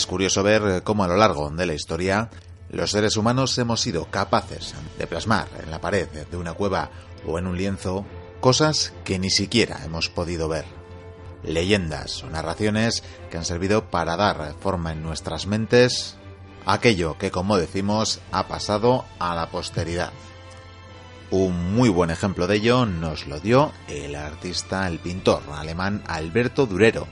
[0.00, 2.30] Es curioso ver cómo a lo largo de la historia
[2.70, 6.90] los seres humanos hemos sido capaces de plasmar en la pared de una cueva
[7.26, 8.06] o en un lienzo
[8.40, 10.64] cosas que ni siquiera hemos podido ver.
[11.42, 16.16] Leyendas o narraciones que han servido para dar forma en nuestras mentes
[16.64, 20.12] aquello que, como decimos, ha pasado a la posteridad.
[21.30, 26.64] Un muy buen ejemplo de ello nos lo dio el artista, el pintor alemán Alberto
[26.64, 27.06] Durero,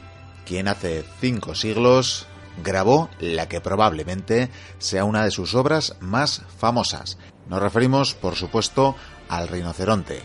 [0.46, 2.26] quien hace cinco siglos
[2.62, 7.18] grabó la que probablemente sea una de sus obras más famosas.
[7.48, 8.94] Nos referimos, por supuesto,
[9.28, 10.22] al rinoceronte,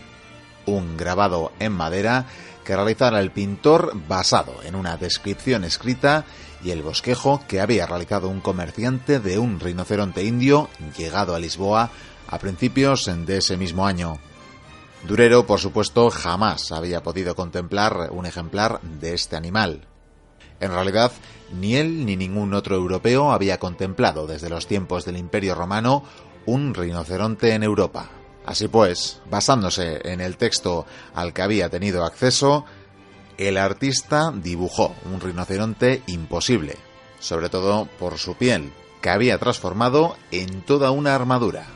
[0.66, 2.26] un grabado en madera
[2.64, 6.24] que realizara el pintor basado en una descripción escrita
[6.64, 11.90] y el bosquejo que había realizado un comerciante de un rinoceronte indio llegado a Lisboa
[12.26, 14.18] a principios de ese mismo año.
[15.06, 19.86] Durero, por supuesto, jamás había podido contemplar un ejemplar de este animal.
[20.60, 21.12] En realidad,
[21.52, 26.04] ni él ni ningún otro europeo había contemplado desde los tiempos del Imperio Romano
[26.46, 28.10] un rinoceronte en Europa.
[28.46, 32.64] Así pues, basándose en el texto al que había tenido acceso,
[33.38, 36.76] el artista dibujó un rinoceronte imposible,
[37.20, 41.66] sobre todo por su piel, que había transformado en toda una armadura.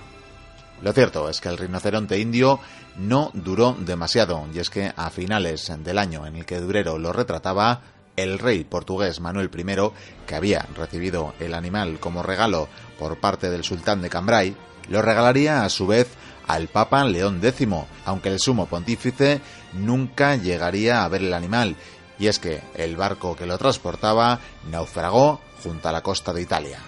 [0.82, 2.60] Lo cierto es que el rinoceronte indio
[2.96, 7.12] no duró demasiado, y es que a finales del año en el que Durero lo
[7.12, 7.80] retrataba,
[8.18, 9.90] el rey portugués Manuel I,
[10.26, 14.56] que había recibido el animal como regalo por parte del sultán de Cambrai,
[14.88, 16.08] lo regalaría a su vez
[16.46, 17.68] al Papa León X,
[18.04, 19.40] aunque el sumo pontífice
[19.74, 21.76] nunca llegaría a ver el animal,
[22.18, 24.40] y es que el barco que lo transportaba
[24.70, 26.78] naufragó junto a la costa de Italia.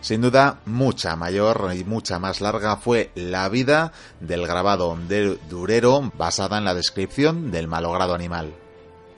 [0.00, 6.12] Sin duda, mucha mayor y mucha más larga fue la vida del grabado de Durero
[6.16, 8.54] basada en la descripción del malogrado animal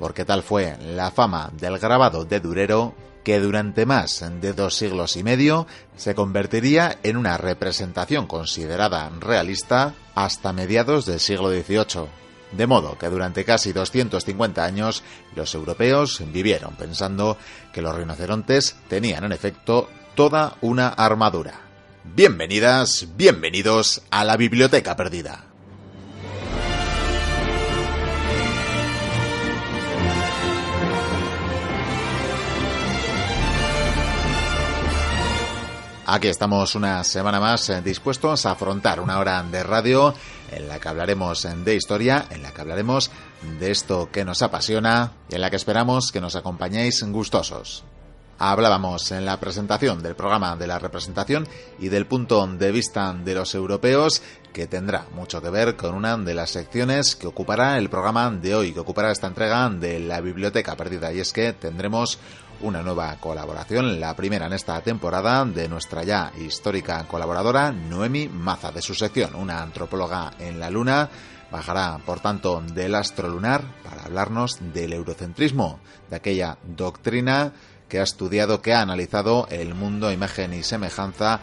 [0.00, 5.14] porque tal fue la fama del grabado de Durero que durante más de dos siglos
[5.16, 12.08] y medio se convertiría en una representación considerada realista hasta mediados del siglo XVIII.
[12.52, 15.04] De modo que durante casi 250 años
[15.36, 17.36] los europeos vivieron pensando
[17.72, 21.60] que los rinocerontes tenían en efecto toda una armadura.
[22.02, 25.49] Bienvenidas, bienvenidos a la Biblioteca Perdida.
[36.12, 40.12] Aquí estamos una semana más eh, dispuestos a afrontar una hora de radio
[40.50, 43.12] en la que hablaremos de historia, en la que hablaremos
[43.60, 47.84] de esto que nos apasiona y en la que esperamos que nos acompañéis gustosos.
[48.40, 51.46] Hablábamos en la presentación del programa de la representación
[51.78, 54.20] y del punto de vista de los europeos
[54.52, 58.56] que tendrá mucho que ver con una de las secciones que ocupará el programa de
[58.56, 62.18] hoy, que ocupará esta entrega de la biblioteca perdida y es que tendremos
[62.62, 68.70] una nueva colaboración, la primera en esta temporada de nuestra ya histórica colaboradora Noemi Maza,
[68.72, 71.08] de su sección, una antropóloga en la Luna.
[71.50, 77.52] Bajará, por tanto, del astro lunar para hablarnos del eurocentrismo, de aquella doctrina
[77.88, 81.40] que ha estudiado, que ha analizado el mundo, imagen y semejanza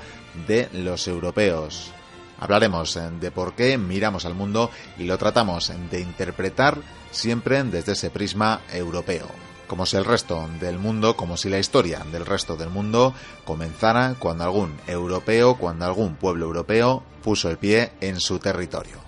[0.47, 1.91] de los europeos.
[2.39, 6.77] Hablaremos de por qué miramos al mundo y lo tratamos de interpretar
[7.11, 12.05] siempre desde ese prisma europeo como si el resto del mundo, como si la historia
[12.11, 13.13] del resto del mundo
[13.45, 19.07] comenzara cuando algún europeo, cuando algún pueblo europeo puso el pie en su territorio.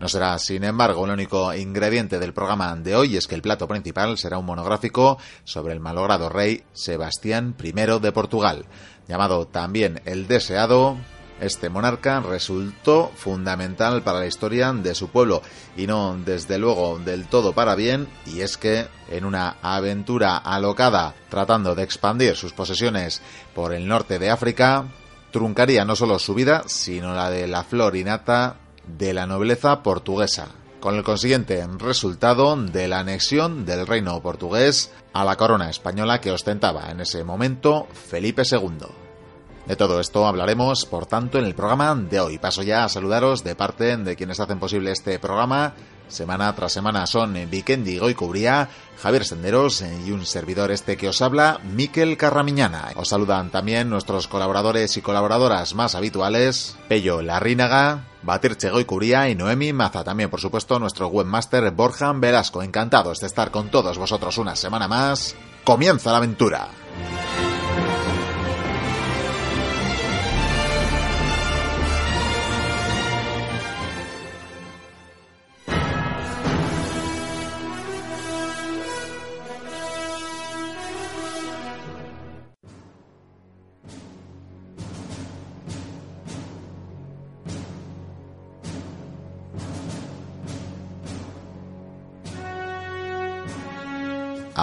[0.00, 3.68] No será, sin embargo, el único ingrediente del programa de hoy, es que el plato
[3.68, 8.66] principal será un monográfico sobre el malogrado rey Sebastián I de Portugal,
[9.08, 10.96] llamado también el deseado
[11.40, 15.42] este monarca resultó fundamental para la historia de su pueblo
[15.76, 21.14] y no desde luego del todo para bien y es que en una aventura alocada
[21.28, 23.20] tratando de expandir sus posesiones
[23.54, 24.86] por el norte de África
[25.32, 28.56] truncaría no solo su vida sino la de la flor nata
[28.86, 30.48] de la nobleza portuguesa
[30.80, 36.30] con el consiguiente resultado de la anexión del reino portugués a la corona española que
[36.30, 39.03] ostentaba en ese momento Felipe II.
[39.66, 42.38] De todo esto hablaremos, por tanto, en el programa de hoy.
[42.38, 45.72] Paso ya a saludaros de parte de quienes hacen posible este programa.
[46.06, 48.68] Semana tras semana son Vikendi Goicubría,
[49.02, 52.90] Javier Senderos y un servidor este que os habla, Miquel Carramiñana.
[52.96, 59.72] Os saludan también nuestros colaboradores y colaboradoras más habituales, Pello Larrínaga, Batirche Goicubría y Noemi
[59.72, 60.04] Maza.
[60.04, 62.62] También, por supuesto, nuestro webmaster Borjan Velasco.
[62.62, 65.34] Encantados de estar con todos vosotros una semana más.
[65.64, 66.68] Comienza la aventura.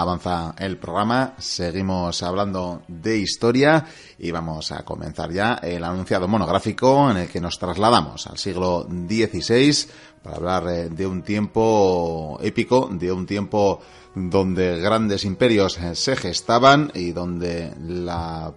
[0.02, 3.86] Avanza el programa, seguimos hablando de historia
[4.18, 8.86] y vamos a comenzar ya el anunciado monográfico en el que nos trasladamos al siglo
[8.88, 9.88] XVI
[10.22, 13.80] para hablar eh, de un tiempo épico, de un tiempo
[14.14, 18.52] donde grandes imperios eh, se gestaban y donde la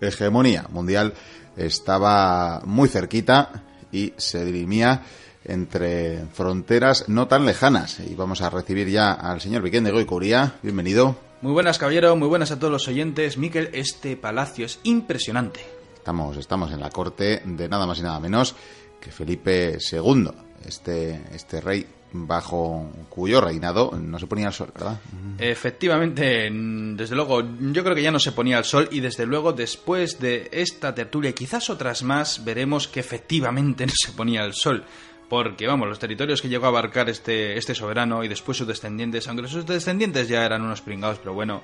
[0.00, 1.14] hegemonía mundial
[1.56, 5.02] estaba muy cerquita y se dirimía
[5.44, 8.00] entre fronteras no tan lejanas.
[8.00, 10.54] Y vamos a recibir ya al señor Viquén de Goicuría.
[10.62, 11.16] Bienvenido.
[11.40, 12.16] Muy buenas, caballero.
[12.16, 13.38] Muy buenas a todos los oyentes.
[13.38, 15.60] Miquel, este palacio es impresionante.
[15.94, 18.56] Estamos, estamos en la corte de nada más y nada menos
[19.00, 20.30] que Felipe II,
[20.64, 24.98] este, este rey bajo cuyo reinado no se ponía el sol, ¿verdad?
[25.38, 29.52] Efectivamente, desde luego, yo creo que ya no se ponía el sol y desde luego
[29.52, 34.54] después de esta tertulia y quizás otras más veremos que efectivamente no se ponía el
[34.54, 34.84] sol
[35.28, 39.28] porque vamos, los territorios que llegó a abarcar este, este soberano y después sus descendientes,
[39.28, 41.62] aunque sus descendientes ya eran unos pringados, pero bueno,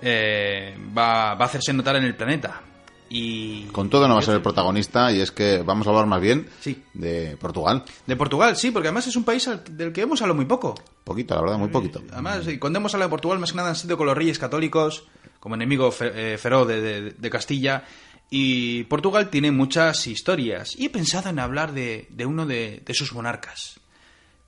[0.00, 2.62] eh, va, va, a hacerse notar en el planeta.
[3.10, 6.06] Y con todo no va a ser el protagonista y es que vamos a hablar
[6.06, 6.82] más bien sí.
[6.92, 7.84] de Portugal.
[8.06, 10.74] De Portugal, sí, porque además es un país del que hemos hablado muy poco.
[11.04, 12.02] Poquito, la verdad, muy poquito.
[12.12, 15.06] Además, cuando hemos hablado de Portugal, más que nada han sido con los reyes católicos,
[15.40, 17.84] como enemigo eh, feroz de, de Castilla,
[18.30, 20.76] y Portugal tiene muchas historias.
[20.76, 23.80] Y he pensado en hablar de, uno de, sus monarcas.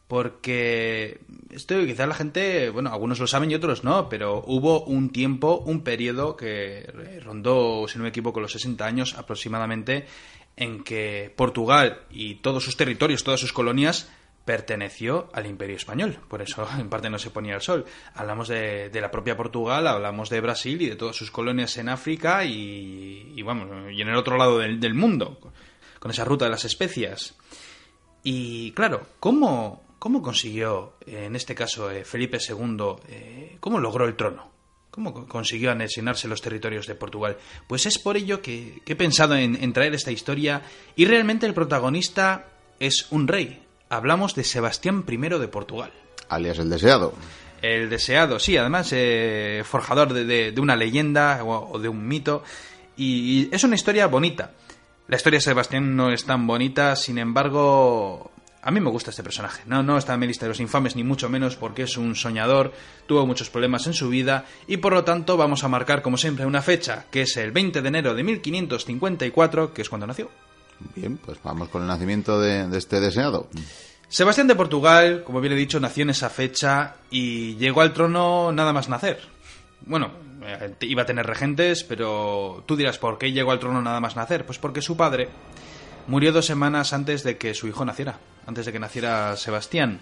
[0.07, 5.11] Porque esto quizás la gente, bueno, algunos lo saben y otros no, pero hubo un
[5.11, 10.07] tiempo, un periodo que rondó, si no me equivoco, los 60 años aproximadamente,
[10.57, 14.11] en que Portugal y todos sus territorios, todas sus colonias,
[14.45, 17.85] perteneció al Imperio Español, por eso en parte no se ponía el sol.
[18.15, 22.45] Hablamos de, la propia Portugal, hablamos de Brasil y de todas sus colonias en África
[22.45, 25.39] y, vamos, y en el otro lado del, mundo,
[25.99, 27.37] con esa ruta de las especias.
[28.23, 32.77] Y claro, ¿cómo, cómo consiguió, en este caso, eh, Felipe II,
[33.09, 34.51] eh, cómo logró el trono?
[34.91, 37.37] ¿Cómo consiguió anexionarse los territorios de Portugal?
[37.69, 40.63] Pues es por ello que, he pensado en traer esta historia
[40.97, 42.49] y realmente el protagonista
[42.81, 45.93] es un rey, hablamos de Sebastián I de Portugal.
[46.31, 47.13] Alias el deseado.
[47.61, 52.43] El deseado, sí, además eh, forjador de, una leyenda o, de un mito.
[52.97, 54.53] Y, es una historia bonita.
[55.09, 58.31] La historia de Sebastián no es tan bonita, sin embargo,
[58.63, 59.63] a mí me gusta este personaje.
[59.67, 62.15] No, no está en mi lista de los infames, ni mucho menos porque es un
[62.15, 62.73] soñador,
[63.07, 66.47] tuvo muchos problemas en su vida y por lo tanto vamos a marcar como siempre
[66.47, 70.31] una fecha, que es el 20 de enero de 1554, que es cuando nació.
[70.95, 73.49] Bien, pues vamos con el nacimiento de, este deseado.
[74.09, 78.51] Sebastián de Portugal, como bien he dicho, nació en esa fecha y llegó al trono
[78.53, 79.21] nada más nacer.
[79.83, 80.11] Bueno,
[80.43, 84.17] eh, iba a tener regentes, pero tú dirás, ¿por qué llegó al trono nada más
[84.17, 84.45] nacer?
[84.45, 85.29] Pues porque su padre
[86.07, 90.01] murió dos semanas antes de que su hijo naciera, antes de que naciera Sebastián.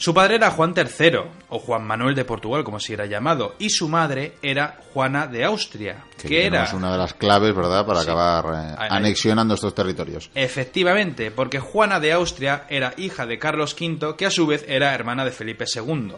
[0.00, 1.18] Su padre era Juan III,
[1.50, 5.44] o Juan Manuel de Portugal, como se era llamado, y su madre era Juana de
[5.44, 10.30] Austria, que, era una de las claves, ¿verdad?, para acabar eh, anexionando estos territorios.
[10.34, 14.94] Efectivamente, porque Juana de Austria era hija de Carlos V, que a su vez era
[14.94, 16.14] hermana de Felipe II.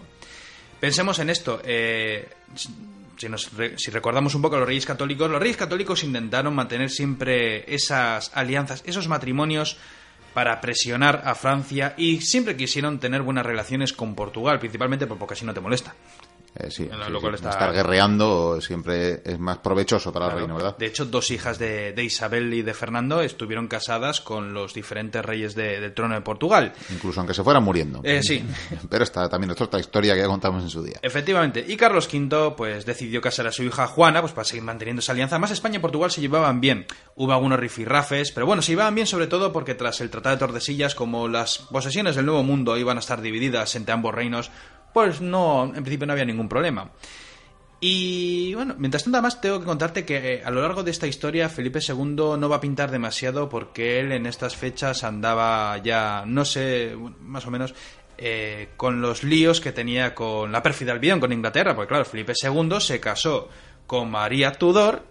[0.78, 1.60] Pensemos en esto.
[1.64, 2.68] Eh, si,
[3.78, 8.30] si, recordamos un poco a los reyes católicos, los reyes católicos intentaron mantener siempre esas
[8.32, 9.76] alianzas, esos matrimonios
[10.34, 15.44] para presionar a Francia y siempre quisieron tener buenas relaciones con Portugal, principalmente porque así
[15.44, 15.94] no te molesta.
[16.54, 16.88] Eh, sí,
[17.34, 20.76] estar guerreando siempre es más provechoso para el reino, ¿verdad?
[20.76, 25.54] De hecho, dos hijas de, Isabel y de Fernando estuvieron casadas con los diferentes reyes
[25.54, 26.72] del trono de Portugal.
[26.90, 28.00] Incluso aunque se fueran muriendo.
[28.04, 28.44] Eh, sí.
[28.90, 30.98] Pero está también es otra historia que ya contamos en su día.
[31.00, 31.64] Efectivamente.
[31.66, 35.12] Y Carlos V pues decidió casar a su hija Juana pues para seguir manteniendo esa
[35.12, 35.38] alianza.
[35.38, 36.86] Más España y Portugal se llevaban bien.
[37.14, 40.40] Hubo algunos rifirrafes, pero bueno, se llevaban bien sobre todo porque tras el Tratado de
[40.40, 44.50] Tordesillas, como las posesiones del Nuevo Mundo iban a estar divididas entre ambos reinos,
[44.92, 46.90] pues no, en principio no había ningún problema.
[47.80, 51.08] Y bueno, mientras tanto además tengo que contarte que eh, a lo largo de esta
[51.08, 56.22] historia Felipe II no va a pintar demasiado porque él en estas fechas andaba ya,
[56.24, 57.74] no sé, más o menos,
[58.18, 62.34] eh, con los líos que tenía con la pérfida Albión, con Inglaterra, porque claro, Felipe
[62.40, 63.48] II se casó
[63.88, 65.04] con María Tudor,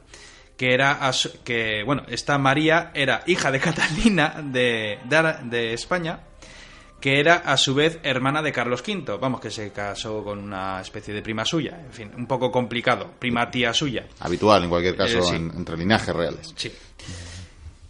[0.55, 0.97] que era,
[1.43, 4.99] que, bueno, esta María era hija de Catalina de,
[5.43, 6.21] de, España,
[7.01, 10.79] que era a su vez hermana de Carlos V, vamos, que se casó con una
[10.79, 14.05] especie de prima suya, en fin, un poco complicado, prima tía suya.
[14.19, 16.53] Habitual en cualquier caso eh, entre linajes reales.
[16.55, 16.71] Sí.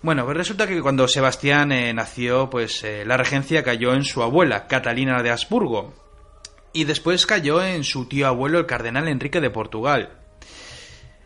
[0.01, 4.23] Bueno, pues resulta que cuando Sebastián eh, nació, pues eh, la regencia cayó en su
[4.23, 5.93] abuela, Catalina de Habsburgo,
[6.73, 10.09] y después cayó en su tío abuelo, el cardenal Enrique de Portugal.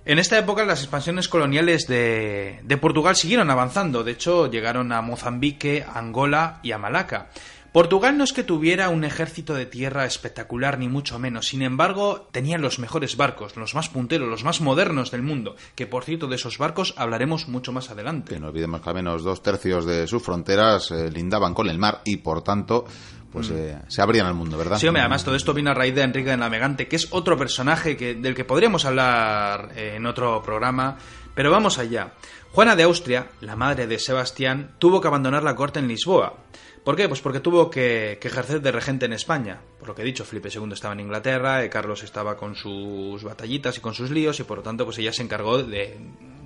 [0.06, 5.01] En esta época las expansiones coloniales de, de Portugal siguieron avanzando, de hecho llegaron a
[5.01, 7.30] Mozambique, Angola y a Malaca.
[7.75, 12.25] Portugal no es que tuviera un ejército de tierra espectacular ni mucho menos, sin embargo
[12.32, 16.27] tenían los mejores barcos, los más punteros, los más modernos del mundo, que por cierto
[16.27, 18.34] de esos barcos hablaremos mucho más adelante.
[18.34, 21.77] Que no olvidemos que al menos dos tercios de sus fronteras eh, lindaban con el
[21.77, 22.86] mar y por tanto
[23.29, 23.58] pues mm.
[23.58, 24.77] eh, se abrían al mundo, ¿verdad?
[24.77, 27.38] Sí, hombre, además todo esto viene a raíz de Enrique el Navegante, que es otro
[27.38, 30.98] personaje que, del que podríamos hablar eh, en otro programa,
[31.34, 32.13] pero vamos allá.
[32.53, 36.38] Juana de Austria, la madre de Sebastián, tuvo que abandonar la corte en Lisboa.
[36.86, 37.10] ¿Por qué?
[37.10, 39.60] Pues porque tuvo que, ejercer de regente en España.
[39.80, 43.24] Por lo que he dicho, Felipe II estaba en Inglaterra, eh, Carlos estaba con sus
[43.24, 45.98] batallitas y con sus líos, y por lo tanto, pues ella se encargó de,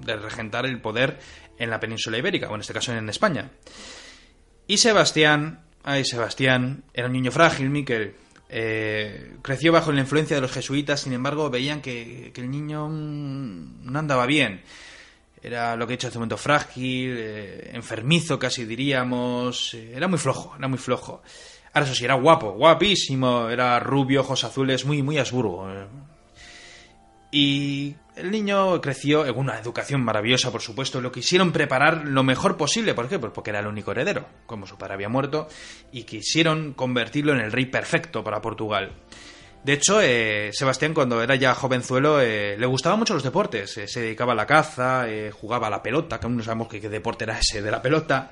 [0.05, 1.19] regentar el poder
[1.58, 3.51] en la península ibérica, o en este caso en España.
[4.65, 8.15] Y Sebastián, ay Sebastián, era un niño frágil, Miquel.
[8.48, 12.88] Eh, creció bajo la influencia de los jesuitas, sin embargo, veían que, que el niño
[12.88, 14.63] mm, no andaba bien
[15.41, 20.08] era lo que he dicho hace un momento frágil, eh, enfermizo casi diríamos, eh, era
[20.08, 21.22] muy flojo, era muy flojo.
[21.74, 25.69] Ahora eso sí, era guapo, guapísimo, era rubio, ojos azules, muy, muy asburgo.
[25.72, 25.88] Eh.
[27.31, 32.58] Y el niño creció en una educación maravillosa, por supuesto, lo quisieron preparar lo mejor
[32.58, 33.19] posible, ¿por qué?
[33.19, 35.48] Pues porque era el único heredero, como su padre había muerto,
[35.91, 38.93] y quisieron convertirlo en el rey perfecto para Portugal.
[39.63, 43.77] De hecho, eh, Sebastián, cuando era ya jovenzuelo, eh, le gustaban mucho los deportes.
[43.77, 46.79] Eh, se dedicaba a la caza, jugaba a la pelota, que aún no sabemos qué,
[46.79, 48.31] deporte era ese de la pelota.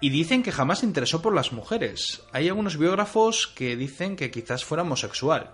[0.00, 2.22] Y dicen que jamás se interesó por las mujeres.
[2.32, 5.50] Hay algunos biógrafos que dicen que quizás fuera homosexual.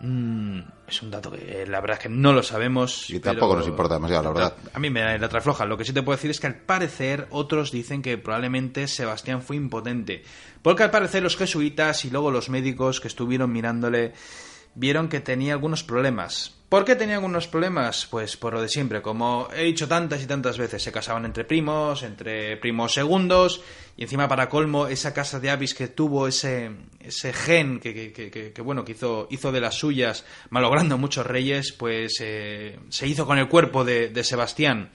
[0.00, 3.08] Mm, es un dato que la verdad es que no lo sabemos.
[3.10, 4.56] Y tampoco nos importa demasiado, la verdad.
[4.72, 5.64] A mí me da la trafloja.
[5.64, 9.42] Lo que sí te puedo decir es que al parecer otros dicen que probablemente Sebastián
[9.42, 10.24] fue impotente.
[10.62, 14.12] Porque al parecer los jesuitas y luego los médicos que estuvieron mirándole
[14.74, 16.61] vieron que tenía algunos problemas.
[16.72, 18.06] ¿Por qué tenía algunos problemas?
[18.10, 21.44] Pues por lo de siempre, como he dicho tantas y tantas veces, se casaban entre
[21.44, 23.60] primos, entre primos segundos,
[23.94, 28.86] y encima para colmo, esa casa de Avis que tuvo ese, ese gen que, bueno,
[28.86, 33.84] que hizo, de las suyas, malogrando muchos reyes, pues eh, se hizo con el cuerpo
[33.84, 34.92] de, de Sebastián.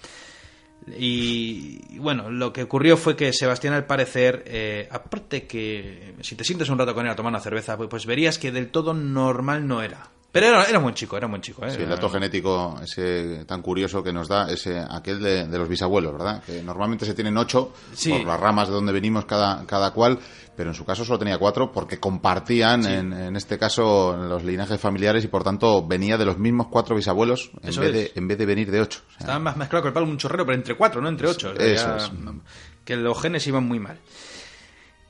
[0.97, 6.43] Y, bueno, lo que ocurrió fue que Sebastián, al parecer, eh, aparte que si te
[6.43, 8.95] sientes un rato con él a tomar una cerveza, pues, pues verías que del todo
[8.95, 10.16] normal no era.
[10.39, 11.65] Pero era, era un buen chico, era un buen chico.
[11.65, 11.71] ¿eh?
[11.71, 16.13] Sí, el dato genético ese tan curioso que nos da ese aquel de, los bisabuelos,
[16.13, 16.43] ¿verdad?
[16.43, 17.73] Que normalmente se tienen ocho
[18.07, 20.19] por las ramas de donde venimos cada, cada cual,
[20.55, 24.79] pero en su caso solo tenía cuatro porque compartían, en, en, este caso, los linajes
[24.79, 28.37] familiares y por tanto venía de los mismos cuatro bisabuelos en, vez de, en vez
[28.37, 29.01] de venir de ocho.
[29.19, 31.51] Estaba más mezclado que el palo un chorrero, pero entre cuatro, no entre ocho.
[31.53, 32.11] eso es.
[32.85, 33.97] Que los genes iban muy mal.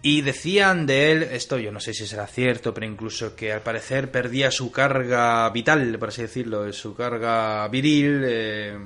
[0.02, 3.62] Y decían de él, esto yo no sé si será cierto, pero incluso que al
[3.62, 8.78] parecer perdía su carga vital, por así decirlo, su carga viril eh,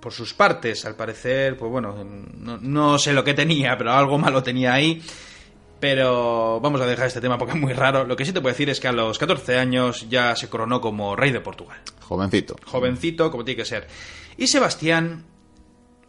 [0.00, 0.84] por sus partes.
[0.84, 5.00] Al parecer, pues bueno, no, sé lo que tenía, pero algo malo tenía ahí.
[5.78, 8.04] Pero vamos a dejar este tema porque es muy raro.
[8.04, 10.80] Lo que sí te puedo decir es que a los 14 años ya se coronó
[10.80, 11.78] como rey de Portugal.
[12.00, 12.56] Jovencito.
[12.66, 13.86] Jovencito, como tiene que ser.
[14.36, 15.24] Y Sebastián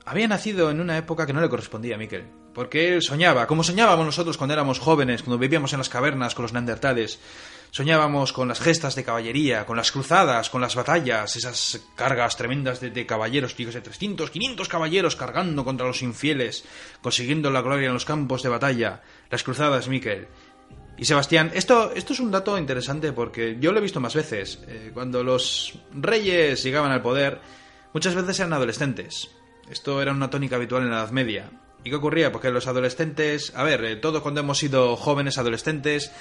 [0.04, 2.41] había nacido en una época que no le correspondía a Miquel.
[2.54, 6.44] Porque él soñaba, como soñábamos nosotros cuando éramos jóvenes, cuando vivíamos en las cavernas con
[6.44, 7.20] los neandertales.
[7.72, 12.82] Soñábamos con las gestas de caballería, con las cruzadas, con las batallas, esas cargas tremendas
[12.82, 16.66] de, caballeros, digo, de 300, 500 caballeros cargando contra los infieles,
[17.02, 20.28] consiguiendo la gloria en los campos de batalla, las cruzadas, Miquel.
[20.98, 24.60] Y Sebastián, esto, esto es un dato interesante porque yo lo he visto más veces.
[24.68, 27.40] Eh, cuando los reyes llegaban al poder,
[27.94, 29.30] muchas veces eran adolescentes.
[29.70, 31.50] Esto era una tónica habitual en la Edad Media.
[31.84, 32.32] ¿Y qué ocurría?
[32.32, 36.12] Porque los adolescentes, a ver, eh, todos cuando hemos sido jóvenes adolescentes,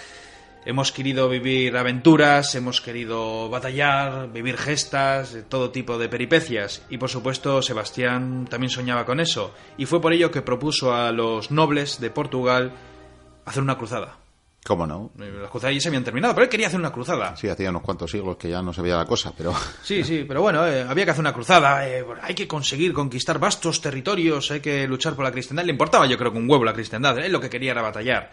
[0.64, 6.82] hemos querido vivir aventuras, hemos querido batallar, vivir gestas, eh, todo tipo de peripecias.
[6.88, 9.54] Y por supuesto, Sebastián también soñaba con eso.
[9.76, 12.72] Y fue por ello que propuso a los nobles de Portugal
[13.44, 14.18] hacer una cruzada.
[14.64, 15.10] ¿Cómo no?
[15.16, 17.34] Las cruzadas ya se habían terminado, pero él quería hacer una cruzada.
[17.34, 19.54] Sí, hacía unos cuantos siglos que ya no se veía la cosa, pero...
[19.82, 23.38] Sí, sí, pero bueno, eh, había que hacer una cruzada, eh, hay que conseguir conquistar
[23.38, 25.64] vastos territorios, hay que luchar por la cristiandad.
[25.64, 28.30] Le importaba yo creo que un huevo la cristiandad, él lo que quería era batallar.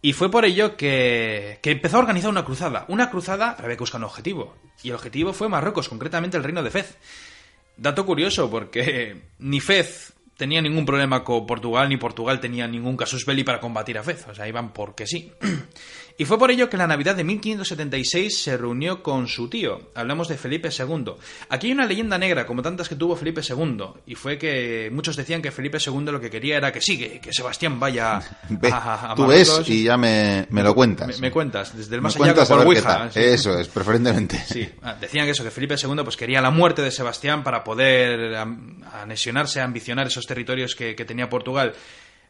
[0.00, 2.86] Y fue por ello que, que empezó a organizar una cruzada.
[2.88, 4.54] Una cruzada, pero había que buscar un objetivo.
[4.82, 6.96] Y el objetivo fue Marruecos, concretamente el reino de Fez.
[7.76, 13.24] Dato curioso, porque ni Fez tenía ningún problema con Portugal, ni Portugal tenía ningún casus
[13.24, 14.26] belli para combatir a Fez.
[14.28, 15.32] O sea, iban porque sí.
[16.18, 19.90] y fue por ello que la Navidad de 1576 se reunió con su tío.
[19.94, 21.12] Hablamos de Felipe II.
[21.50, 23.84] Aquí hay una leyenda negra, como tantas que tuvo Felipe II.
[24.06, 27.32] Y fue que muchos decían que Felipe II lo que quería era que sigue, que
[27.32, 31.08] Sebastián vaya Ve, a, a tú ves y ya me, me lo cuentas.
[31.08, 33.10] Me, me cuentas, desde el Me más allá cuentas por Ouija.
[33.12, 33.20] sí.
[33.20, 34.42] Eso es, preferentemente.
[34.46, 37.62] Sí, ah, decían que eso, que Felipe II pues quería la muerte de Sebastián para
[37.62, 38.34] poder
[39.02, 41.74] anexionarse, ambicionar esos territorios que, que tenía Portugal.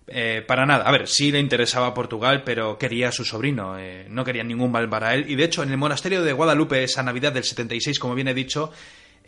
[0.08, 0.84] Eh, para nada.
[0.84, 3.78] A ver, sí le interesaba Portugal, pero quería a su sobrino.
[3.78, 5.24] eh, no quería ningún mal para él.
[5.28, 8.34] Y de hecho, en el monasterio de Guadalupe, esa Navidad del 76, como bien he
[8.34, 8.72] dicho,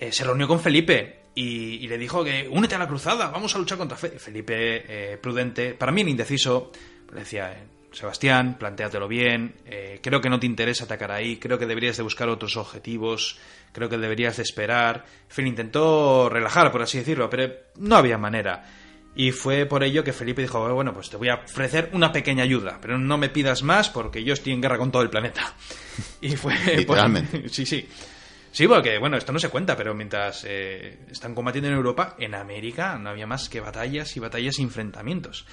[0.01, 3.59] eh, se reunió con Felipe y, le dijo que únete a la cruzada, vamos a
[3.59, 4.11] luchar contra Fe.
[4.11, 6.71] Felipe, eh, prudente, para mí indeciso,
[7.13, 9.55] le decía, eh, Sebastián, plantéatelo bien,
[10.03, 13.39] creo que no te interesa atacar ahí, creo que deberías de buscar otros objetivos,
[13.73, 15.07] creo que deberías de esperar.
[15.29, 18.63] En fin, intentó relajar, por así decirlo, pero no había manera.
[19.19, 22.45] Y fue por ello que Felipe dijo, bueno, pues te voy a ofrecer una pequeña
[22.45, 25.55] ayuda, pero no me pidas más porque yo estoy en guerra con todo el planeta.
[26.21, 26.55] Y fue...
[26.77, 27.49] Literalmente.
[27.49, 27.89] sí, sí.
[28.53, 32.37] Sí, porque, bueno, esto no se cuenta, pero mientras eh, están combatiendo en Europa, en
[32.37, 35.47] América no había más que batallas y batallas y enfrentamientos.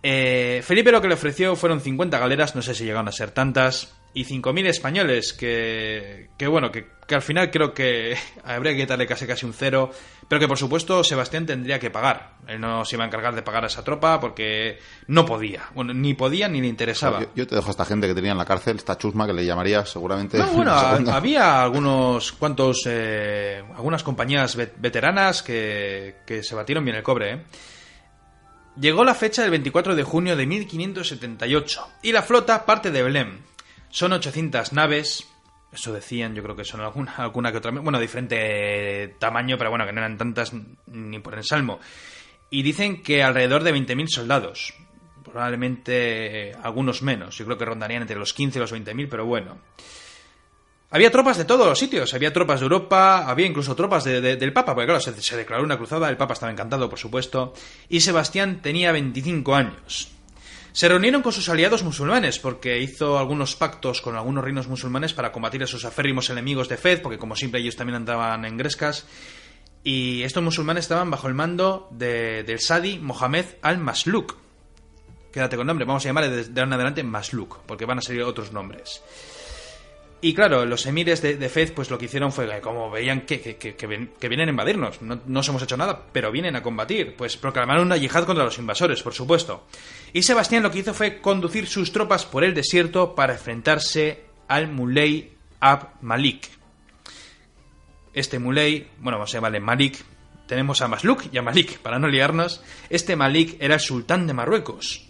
[0.00, 3.32] Eh, Felipe lo que le ofreció fueron 50 galeras, no sé si llegaron a ser
[3.32, 8.78] tantas, y 5.000 españoles, que, que bueno, que, que al final creo que habría que
[8.80, 9.90] quitarle casi casi un cero,
[10.26, 12.32] pero que por supuesto Sebastián tendría que pagar.
[12.48, 15.64] Él no se iba a encargar de pagar a esa tropa porque no podía.
[15.74, 17.20] Bueno, ni podía ni le interesaba.
[17.20, 19.34] Yo, yo te dejo a esta gente que tenía en la cárcel, esta chusma que
[19.34, 20.38] le llamaría seguramente.
[20.38, 26.96] No, bueno, había algunos cuantos, eh, algunas compañías vet- veteranas que, que se batieron bien
[26.96, 27.32] el cobre.
[27.34, 27.42] ¿eh?
[28.80, 33.40] Llegó la fecha del 24 de junio de 1578 y la flota parte de Belém.
[33.96, 35.26] Son 800 naves,
[35.72, 39.86] eso decían, yo creo que son alguna, alguna que otra, bueno, diferente tamaño, pero bueno,
[39.86, 40.52] que no eran tantas
[40.86, 41.80] ni por ensalmo.
[42.50, 44.74] Y dicen que alrededor de 20.000 soldados,
[45.24, 49.56] probablemente algunos menos, yo creo que rondarían entre los 15 y los 20.000, pero bueno.
[50.90, 54.36] Había tropas de todos los sitios, había tropas de Europa, había incluso tropas de- de-
[54.36, 57.54] del Papa, porque claro, se, se declaró una cruzada, el Papa estaba encantado, por supuesto,
[57.88, 60.12] y Sebastián tenía 25 años.
[60.76, 65.32] Se reunieron con sus aliados musulmanes, porque hizo algunos pactos con algunos reinos musulmanes para
[65.32, 69.06] combatir a sus aférrimos enemigos de Fez, porque como siempre ellos también andaban en grescas,
[69.82, 74.36] y estos musulmanes estaban bajo el mando de- del Sadi Mohamed al-Masluk.
[75.32, 78.22] Quédate con nombre, vamos a llamarle desde ahora en adelante Masluk, porque van a salir
[78.24, 79.02] otros nombres.
[80.22, 83.56] Y claro, los emires de, Fez, pues lo que hicieron fue como veían que, que,
[83.56, 87.36] que- vienen a invadirnos, no, no os hemos hecho nada, pero vienen a combatir, pues
[87.36, 89.66] proclamaron una yihad contra los invasores, por supuesto.
[90.14, 94.68] Y Sebastián lo que hizo fue conducir sus tropas por el desierto para enfrentarse al
[94.68, 96.48] Muley Ab Malik.
[98.14, 100.02] Este Muley, bueno, a llamarle Malik,
[100.46, 102.62] tenemos a Masluk y a Malik, para no liarnos.
[102.88, 105.06] Este Malik era el sultán de Marruecos.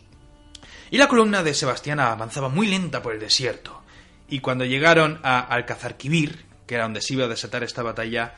[0.90, 3.82] Y la columna de Sebastián avanzaba muy lenta por el desierto.
[4.28, 8.34] Y cuando llegaron a Alcazarquivir, que era donde se iba a desatar esta batalla,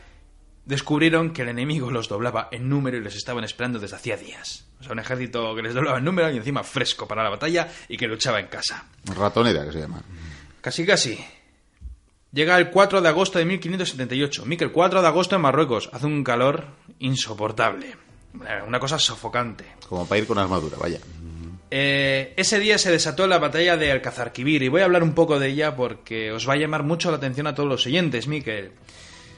[0.67, 4.67] descubrieron que el enemigo los doblaba en número y les estaban esperando desde hacía días.
[4.81, 7.69] O sea, un ejército que les doblaba en número y encima fresco para la batalla
[7.89, 8.85] y que luchaba en casa.
[9.07, 10.03] Ratonera que se llama.
[10.61, 11.19] Casi casi.
[12.33, 14.45] Llega el 4 de agosto de 1578.
[14.45, 15.89] Miquel, 4 de agosto en Marruecos.
[15.93, 16.67] Hace un calor
[16.99, 17.97] insoportable.
[18.67, 19.65] Una cosa sofocante.
[19.89, 21.01] Como para ir con armadura, vaya.
[21.71, 25.39] Eh, ese día se desató la batalla de Alcazarquivir y voy a hablar un poco
[25.39, 28.73] de ella porque os va a llamar mucho la atención a todos los oyentes, Miquel.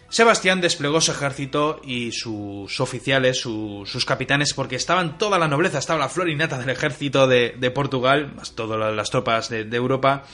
[0.08, 5.78] Sebastián desplegó su ejército y sus oficiales, su- sus capitanes, porque estaban toda la nobleza,
[5.78, 9.76] estaba la flor y nata del ejército de, Portugal, más todas las tropas de, de
[9.76, 10.24] Europa,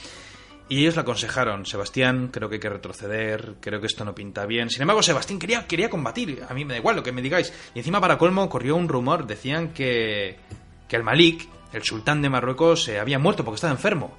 [0.67, 4.47] y ellos le aconsejaron, Sebastián, creo que hay que retroceder, creo que esto no pinta
[4.47, 4.71] bien.
[4.71, 7.53] Sin embargo, Sebastián quería, quería combatir, a mí me da igual lo que me digáis.
[7.75, 10.37] Y encima, para colmo, corrió un rumor, decían que,
[10.87, 14.15] que el Malik, el sultán de Marruecos, se había muerto porque estaba enfermo.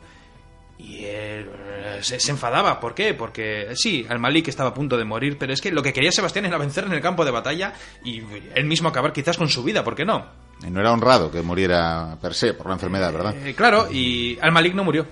[0.78, 2.78] Y él eh, se, se enfadaba.
[2.78, 3.12] ¿Por qué?
[3.14, 6.12] Porque sí, al Malik estaba a punto de morir, pero es que lo que quería
[6.12, 8.22] Sebastián era vencer en el campo de batalla y
[8.54, 10.26] él mismo acabar quizás con su vida, ¿por qué no?
[10.64, 13.34] Y no era honrado que muriera per se por la enfermedad, ¿verdad?
[13.46, 15.06] Eh, claro, y al Malik no murió.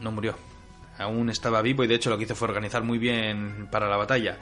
[0.00, 0.34] No murió.
[0.98, 3.96] Aún estaba vivo y de hecho lo que hizo fue organizar muy bien para la
[3.96, 4.38] batalla.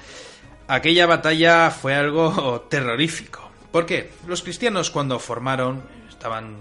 [0.68, 3.50] Aquella batalla fue algo terrorífico.
[3.70, 4.10] ¿Por qué?
[4.26, 6.56] Los cristianos cuando formaron estaban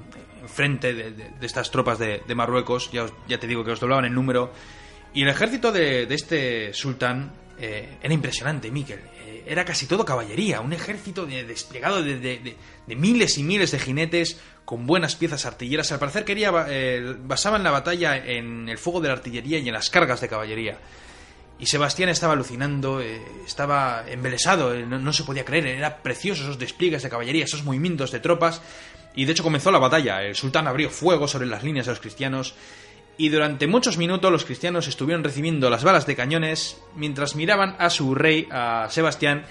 [0.45, 4.05] enfrente de, estas tropas de, de Marruecos, ya, os- ya te digo que os doblaban
[4.05, 4.51] el número,
[5.13, 8.99] y el ejército de, este sultán eh, era impresionante, Miquel.
[9.25, 12.55] Eh, era casi todo caballería, un ejército de- desplegado de,
[12.87, 15.91] miles y miles de jinetes con buenas piezas artilleras.
[15.91, 19.73] Al parecer quería eh, basaban la batalla en el fuego de la artillería y en
[19.73, 20.79] las cargas de caballería.
[21.57, 26.59] Y Sebastián estaba alucinando, eh, estaba embelesado, no, no se podía creer, era precioso esos
[26.59, 28.61] despliegues de caballería, esos movimientos de tropas.
[29.15, 30.21] Y de hecho comenzó la batalla.
[30.23, 32.55] El sultán abrió fuego sobre las líneas de los cristianos.
[33.17, 37.89] Y durante muchos minutos los cristianos estuvieron recibiendo las balas de cañones mientras miraban a
[37.89, 39.45] su rey, a Sebastián,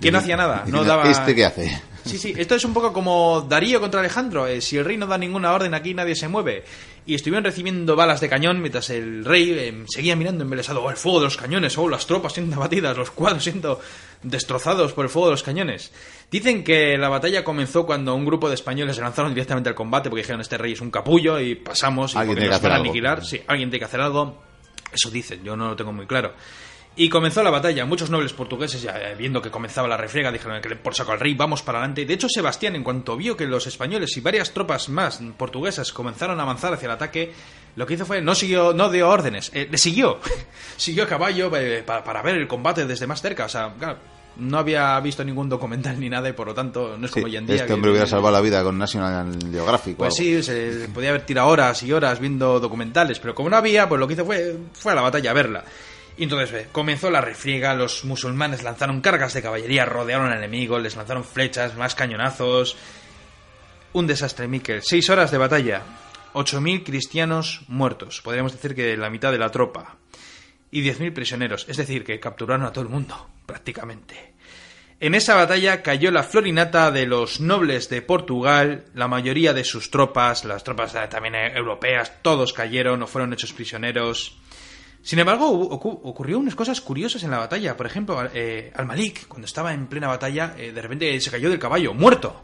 [0.00, 1.08] que no hacía nada, no daba...
[1.08, 1.82] ¿Este qué hace?
[2.04, 4.46] Sí, sí, esto es un poco como Darío contra Alejandro.
[4.46, 6.64] eh, si el rey no da ninguna orden aquí nadie se mueve.
[7.06, 10.82] Y estuvieron recibiendo balas de cañón mientras el rey eh, seguía mirando embelesado.
[10.82, 13.80] Oh, el fuego de los cañones, oh, las tropas siendo abatidas, los cuadros siendo
[14.22, 15.92] destrozados por el fuego de los cañones.
[16.30, 20.10] Dicen que la batalla comenzó cuando un grupo de españoles se lanzaron directamente al combate
[20.10, 22.84] porque dijeron este rey es un capullo y pasamos y Alguien tiene que hacer algo.
[22.84, 23.24] aniquilar.
[23.24, 24.42] Sí, alguien tiene que hacer algo.
[24.92, 26.34] Eso dicen, yo no lo tengo muy claro.
[26.98, 27.84] Y comenzó la batalla.
[27.84, 31.12] Muchos nobles portugueses, ya eh, viendo que comenzaba la refriega, dijeron que le- por saco
[31.12, 32.06] al rey, vamos para adelante.
[32.06, 36.40] De hecho, Sebastián, en cuanto vio que los españoles y varias tropas más portuguesas comenzaron
[36.40, 37.32] a avanzar hacia el ataque,
[37.76, 40.18] lo que hizo fue, no siguió, no dio órdenes, eh, le siguió.
[40.78, 43.44] siguió a caballo eh, para, para ver el combate desde más cerca.
[43.44, 43.98] O sea, claro,
[44.38, 47.26] no había visto ningún documental ni nada y por lo tanto no es Sí, como
[47.26, 47.56] hoy en día.
[47.56, 49.96] este que hombre hubiera salvado la vida con National Geographic.
[49.98, 53.86] pues sí, se podía haber tirado horas y horas viendo documentales, pero como no había,
[53.86, 55.64] pues lo que hizo fue, fue a la batalla a verla.
[56.16, 60.78] Y entonces eh, comenzó la refriega, los musulmanes lanzaron cargas de caballería, rodearon al enemigo,
[60.78, 62.76] les lanzaron flechas, más cañonazos.
[63.92, 64.82] Un desastre, Miquel.
[64.82, 65.82] Seis horas de batalla,
[66.34, 69.96] 8.000 cristianos muertos, podríamos decir que la mitad de la tropa,
[70.70, 74.34] y 10.000 prisioneros, es decir, que capturaron a todo el mundo, prácticamente.
[74.98, 79.90] En esa batalla cayó la florinata de los nobles de Portugal, la mayoría de sus
[79.90, 84.38] tropas, las tropas eh, también eh, europeas, todos cayeron o fueron hechos prisioneros.
[85.06, 87.76] Sin embargo, ocurrió unas cosas curiosas en la batalla.
[87.76, 91.48] Por ejemplo, al- eh, Al-Malik, cuando estaba en plena batalla, eh, de repente se cayó
[91.48, 92.42] del caballo, muerto.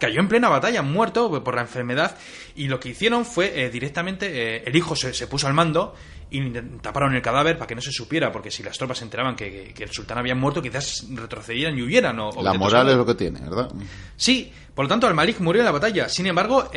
[0.00, 2.16] Cayó en plena batalla, muerto por la enfermedad.
[2.56, 5.94] Y lo que hicieron fue eh, directamente, el hijo se, se puso al mando
[6.28, 9.36] y taparon el cadáver para que no se supiera, porque si las tropas se enteraban
[9.36, 12.18] que, que- que el sultán había muerto, quizás retrocedieran y huyeran.
[12.18, 13.70] O, o La moral es lo que tiene, ¿verdad?
[14.16, 16.08] Sí, por lo tanto, Al-Malik murió en la batalla.
[16.08, 16.68] Sin embargo,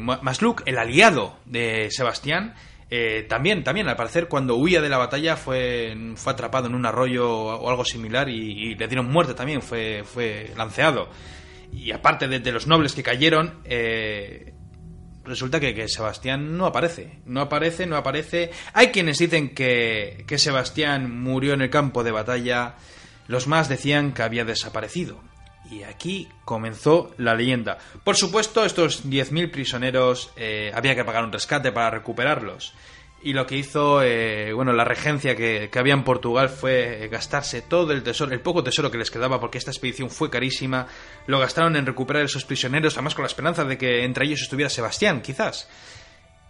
[0.00, 2.54] Ma- Masluk, el aliado de Sebastián,
[2.90, 6.86] eh, también, también, al parecer, cuando huía de la batalla fue, fue atrapado en un
[6.86, 11.08] arroyo o algo similar y, le dieron muerte también, fue, fue lanceado.
[11.72, 14.52] Y aparte de, de los nobles que cayeron, eh,
[15.24, 17.18] resulta que, que Sebastián no aparece.
[17.24, 18.50] No aparece, no aparece.
[18.74, 22.76] Hay quienes dicen que, que Sebastián murió en el campo de batalla.
[23.26, 25.20] Los más decían que había desaparecido.
[25.70, 27.78] Y aquí comenzó la leyenda.
[28.04, 32.74] Por supuesto, estos 10.000 prisioneros eh, había que pagar un rescate para recuperarlos.
[33.22, 37.92] Y lo que hizo, eh, bueno, la regencia que, había en Portugal fue gastarse todo
[37.92, 40.86] el tesoro, el poco tesoro que les quedaba, porque esta expedición fue carísima.
[41.26, 44.68] Lo gastaron en recuperar esos prisioneros, además con la esperanza de que entre ellos estuviera
[44.68, 45.70] Sebastián, quizás.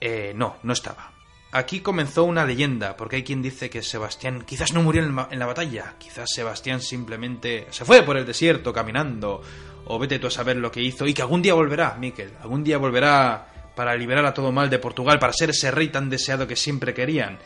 [0.01, 1.14] Eh, no, no estaba.
[1.57, 5.47] Aquí comenzó una leyenda, porque hay quien dice que Sebastián quizás no murió en, la
[5.47, 9.41] batalla, quizás Sebastián simplemente se fue por el desierto caminando,
[9.85, 12.65] o vete tú a saber lo que hizo, y que algún día volverá, Miquel, algún
[12.65, 16.49] día volverá para liberar a todo mal de Portugal, para ser ese rey tan deseado
[16.49, 17.39] que siempre querían.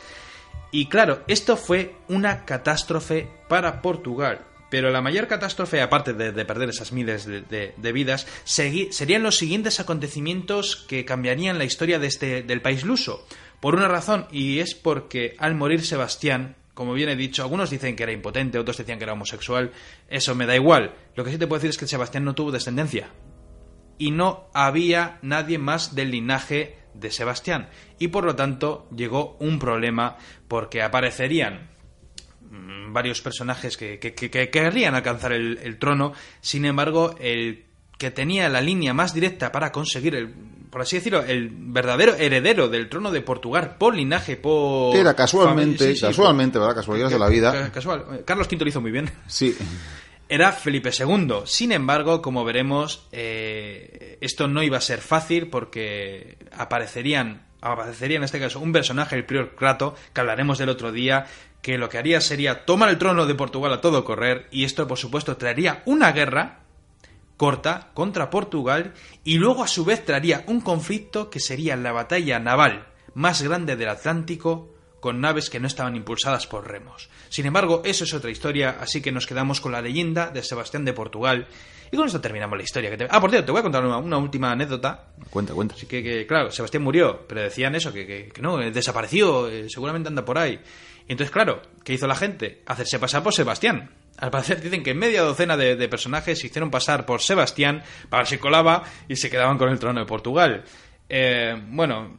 [0.70, 4.40] Y claro, esto fue una catástrofe para Portugal.
[4.70, 7.40] Pero la mayor catástrofe, aparte de, de perder esas miles de,
[7.74, 13.26] de- vidas, serían los siguientes acontecimientos que cambiarían la historia de este, del país luso.
[13.60, 17.96] Por una razón, y es porque al morir Sebastián, como bien he dicho, algunos dicen
[17.96, 19.72] que era impotente, otros decían que era homosexual,
[20.08, 20.94] eso me da igual.
[21.16, 23.08] Lo que sí te puedo decir es que Sebastián no tuvo descendencia
[23.98, 27.68] y no había nadie más del linaje de Sebastián.
[27.98, 30.16] Y por lo tanto llegó un problema
[30.46, 31.68] porque aparecerían
[32.50, 37.64] mm, varios personajes que, que- que- que querrían alcanzar el, el trono, sin embargo, el
[37.98, 40.32] que tenía la línea más directa para conseguir el
[40.70, 44.94] por así decirlo, el verdadero heredero del trono de Portugal por linaje, por...
[44.96, 46.74] Era casualmente, familia- sí, sí, casualmente, ¿verdad?
[46.74, 47.70] Casualidades de la vida.
[47.72, 48.22] Casual.
[48.24, 49.56] Carlos V lo hizo muy bien Sí.
[50.28, 51.34] era Felipe II.
[51.44, 58.24] Sin embargo, como veremos, eh, esto no iba a ser fácil porque aparecerían, aparecería en
[58.24, 61.26] este caso un personaje, el prior Crato, que hablaremos del otro día,
[61.62, 64.86] que lo que haría sería tomar el trono de Portugal a todo correr y esto,
[64.86, 66.60] por supuesto, traería una guerra
[67.38, 68.92] corta contra Portugal
[69.24, 73.76] y luego a su vez traería un conflicto que sería la batalla naval más grande
[73.76, 77.08] del Atlántico con naves que no estaban impulsadas por remos.
[77.28, 80.84] Sin embargo, eso es otra historia, así que nos quedamos con la leyenda de Sebastián
[80.84, 81.46] de Portugal.
[81.92, 82.90] Y con esto terminamos la historia.
[82.90, 83.06] Que te...
[83.08, 85.12] Ah, por cierto, te voy a contar una, una última anécdota.
[85.30, 85.76] Cuenta, cuenta.
[85.76, 89.48] Así que, que, claro, Sebastián murió, pero decían eso, que, que, que no, eh, desapareció,
[89.48, 90.60] eh, seguramente anda por ahí.
[91.06, 92.62] Y entonces, claro, ¿qué hizo la gente?
[92.66, 93.90] Hacerse pasar por Sebastián.
[94.18, 98.22] Al parecer dicen que media docena de, de personajes se hicieron pasar por Sebastián para
[98.22, 100.64] ver si colaba y se quedaban con el trono de Portugal.
[101.08, 102.16] Eh, bueno,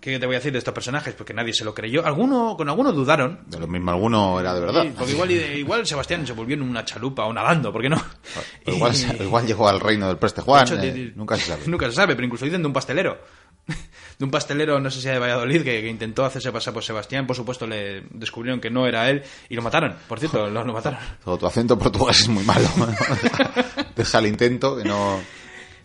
[0.00, 1.14] ¿qué te voy a decir de estos personajes?
[1.14, 2.04] Porque nadie se lo creyó.
[2.06, 3.40] Alguno, con algunos dudaron.
[3.46, 4.82] De lo mismo, alguno era de verdad.
[4.82, 8.02] Sí, porque igual, igual Sebastián se volvió en una chalupa o nadando, ¿por qué no?
[8.66, 9.22] Igual, y...
[9.22, 11.62] igual llegó al reino del Preste Juan, de hecho, eh, nunca se sabe.
[11.66, 13.18] Nunca se sabe, pero incluso dicen de un pastelero.
[14.18, 17.26] De un pastelero, no sé si de Valladolid, que, que intentó hacerse pasar por Sebastián.
[17.26, 19.94] Por supuesto, le descubrieron que no era él y lo mataron.
[20.08, 20.98] Por cierto, lo, lo mataron.
[21.24, 22.68] Todo tu acento portugués es muy malo.
[23.96, 25.20] Deja el intento, que no...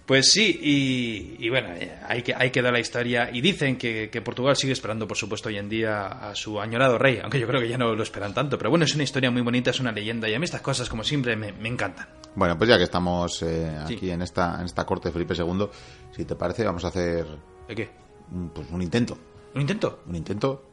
[0.05, 1.69] Pues sí, y, y bueno,
[2.09, 3.29] hay que, hay que dar la historia.
[3.31, 6.97] Y dicen que, que Portugal sigue esperando, por supuesto, hoy en día a su añorado
[6.97, 8.57] rey, aunque yo creo que ya no lo esperan tanto.
[8.57, 10.89] Pero bueno, es una historia muy bonita, es una leyenda, y a mí estas cosas,
[10.89, 12.09] como siempre, me, me encantan.
[12.35, 14.09] Bueno, pues ya que estamos eh, aquí Sí.
[14.11, 15.67] en esta en esta corte de Felipe II,
[16.13, 17.25] si te parece, vamos a hacer
[17.69, 17.89] ¿De qué?
[18.33, 19.17] Un, pues, un intento.
[19.55, 19.99] ¿Un intento?
[20.07, 20.63] Un intento.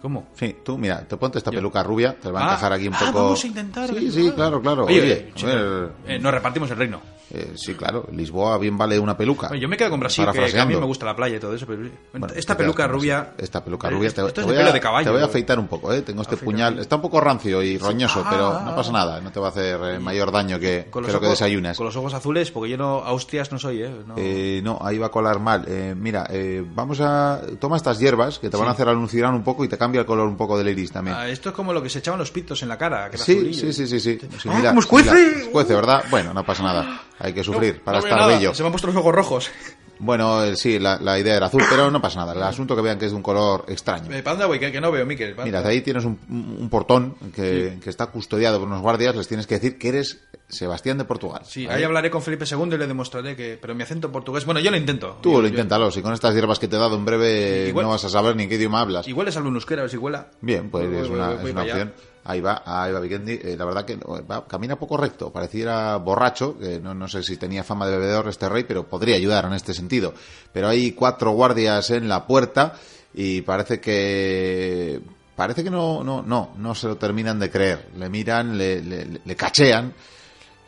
[0.00, 0.28] ¿Cómo?
[0.34, 1.56] Sí, tú, mira, te ponte esta Yo.
[1.58, 3.22] peluca rubia, te va a Ah, encajar aquí un ah, poco.
[3.24, 3.88] vamos a intentar.
[3.88, 4.84] Sí, sí, claro, claro.
[4.84, 7.00] Oye, Oye, eh, eh, nos repartimos el reino.
[7.30, 9.54] Eh, sí, claro, Lisboa bien vale una peluca.
[9.56, 11.66] Yo me quedo con Brasil, que, a mí me gusta la playa y todo eso.
[11.66, 13.30] Pero Bueno, esta peluca rubia.
[13.32, 15.04] esta- Esta peluca rubia te, te voy a, de caballo.
[15.06, 16.02] te voy a afeitar un poco, ¿eh?
[16.02, 16.78] Tengo este puñal.
[16.78, 18.76] Está un poco rancio y roñoso, Ah, pero ah, no ah.
[18.76, 19.20] pasa nada.
[19.20, 21.76] No te va a hacer eh, mayor daño que, Con que los, lo que desayunas.
[21.76, 23.90] con los ojos azules, porque yo no, Austrias no soy, ¿eh?
[24.06, 24.14] No.
[24.16, 25.64] Eh, no, ahí va a colar mal.
[25.66, 27.40] Eh, mira, eh, vamos a...
[27.58, 30.06] Toma estas hierbas que te van a hacer alucinar un poco y te cambia el
[30.06, 31.16] color un poco del iris también.
[31.18, 33.10] Ah, esto es como lo que se echaban los pitos en la cara.
[33.10, 34.18] Que Sí, sí, sí, sí, sí.
[34.48, 35.12] Ah, mira, ¿cómo escuece?
[35.12, 36.04] mira, escuece, ¿verdad?
[36.10, 37.00] Bueno, no pasa nada.
[37.18, 38.54] Hay que sufrir No, para no estar nada, bello.
[38.54, 39.50] Se me han puesto los ojos rojos.
[39.98, 42.34] Bueno, eh, sí, la, la idea era azul, pero no pasa nada.
[42.34, 44.12] El asunto que vean que es de un color extraño.
[44.12, 44.58] Eh, ¿Para dónde voy?
[44.58, 45.34] Que, que no veo, Miquel.
[45.34, 49.16] ¿para Mira, de ahí tienes un, un portón que, que está custodiado por unos guardias.
[49.16, 51.40] Les tienes que decir que eres Sebastián de Portugal.
[51.46, 51.78] Sí, ¿vale?
[51.78, 53.56] ahí hablaré con Felipe II y le demostraré que...
[53.58, 54.44] Pero mi acento portugués...
[54.44, 55.16] Bueno, yo lo intento.
[55.22, 55.90] Tú Yo- lo yo- inténtalo.
[55.90, 58.36] Si con estas hierbas que te he dado en breve Igual- no vas a saber
[58.36, 59.08] ni en qué idioma hablas.
[59.08, 60.28] Igual es algo en euskera, a ver si huela.
[60.42, 61.92] Bien, pues Voy- es voy- una, voy es una para allá.
[62.28, 63.32] Ahí va, ahí va Vikendi.
[63.42, 65.30] Eh, la verdad que no, va- camina poco recto.
[65.32, 69.44] Pareciera borracho, no, no sé si tenía fama de bebedor este rey, pero podría ayudar
[69.44, 70.12] en este sentido.
[70.52, 72.74] Pero hay cuatro guardias en la puerta
[73.14, 75.00] y parece que
[75.36, 77.88] parece que no, no, no, no se lo terminan de creer.
[77.96, 79.92] Le miran, le, le, le cachean,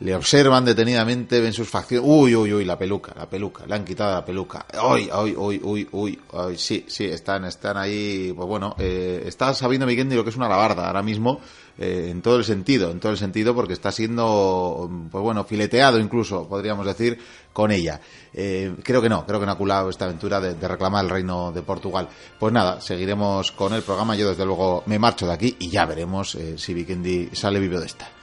[0.01, 2.09] le observan detenidamente, ven sus facciones.
[2.09, 4.65] Uy, uy, uy, la peluca, la peluca, le han quitado la peluca.
[4.89, 8.33] Uy, uy, uy, uy, uy, uy, sí, sí, están, están ahí.
[8.35, 11.41] Pues bueno, eh, está sabiendo Miguel lo que es una alabarda ahora mismo,
[11.79, 15.99] eh, en todo el sentido, en todo el sentido, porque está siendo, pues bueno, fileteado
[15.99, 17.19] incluso, podríamos decir,
[17.53, 18.01] con ella.
[18.33, 21.11] Eh, creo que no, creo que no ha culado esta aventura de, de reclamar el
[21.11, 22.09] reino de Portugal.
[22.39, 24.15] Pues nada, seguiremos con el programa.
[24.15, 27.81] Yo desde luego me marcho de aquí y ya veremos eh, si Vikendi sale vivo
[27.81, 28.18] de esta.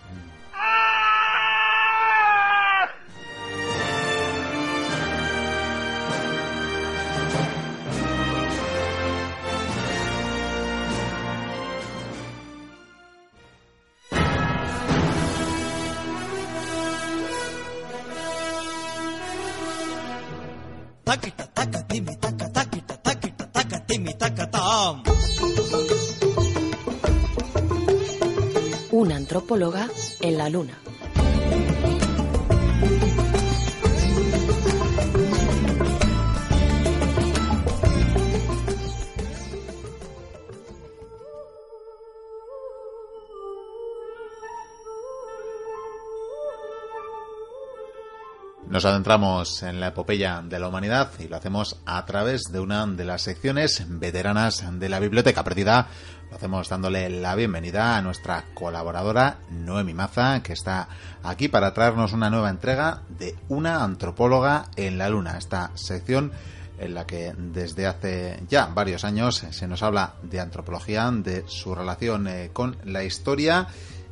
[48.76, 52.86] Nos adentramos en la epopeya de la humanidad y lo hacemos a través de una
[52.86, 55.88] de las secciones veteranas de la Biblioteca Perdida.
[56.30, 60.88] Lo hacemos dándole la bienvenida a nuestra colaboradora Noemi Maza, que está
[61.24, 65.38] aquí para traernos una nueva entrega de Una antropóloga en la Luna.
[65.38, 66.32] Esta sección
[66.80, 71.74] en la que desde hace ya varios años se nos habla de antropología, de su
[71.74, 73.68] relación eh, con la historia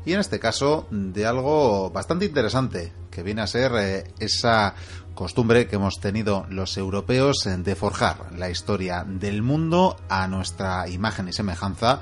[0.05, 4.75] y en este caso de algo bastante interesante que viene a ser eh, esa
[5.13, 11.27] costumbre que hemos tenido los europeos de forjar la historia del mundo a nuestra imagen
[11.27, 12.01] y semejanza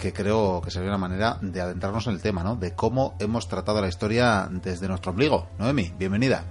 [0.00, 2.56] que creo que sería una manera de adentrarnos en el tema, ¿no?
[2.56, 5.48] De cómo hemos tratado la historia desde nuestro ombligo.
[5.58, 6.44] Noemi, bienvenida.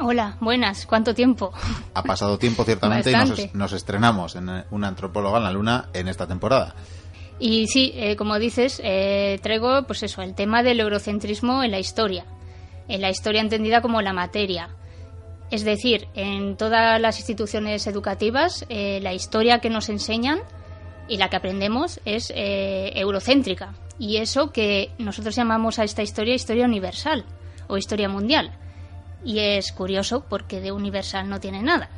[0.00, 1.52] Hola, buenas, ¿cuánto tiempo?
[1.94, 6.08] Ha pasado tiempo ciertamente y nos estrenamos en eh, una antropóloga en la luna en
[6.08, 6.74] esta temporada.
[7.40, 11.78] Y sí, eh, como dices, eh, traigo pues eso, el tema del eurocentrismo en la
[11.78, 12.26] historia,
[12.88, 14.70] en la historia entendida como la materia.
[15.50, 20.40] Es decir, en todas las instituciones educativas, eh, la historia que nos enseñan
[21.08, 23.74] y la que aprendemos es eh, eurocéntrica.
[23.98, 27.24] Y eso que nosotros llamamos a esta historia historia universal
[27.66, 28.52] o historia mundial.
[29.24, 31.88] Y es curioso porque de universal no tiene nada.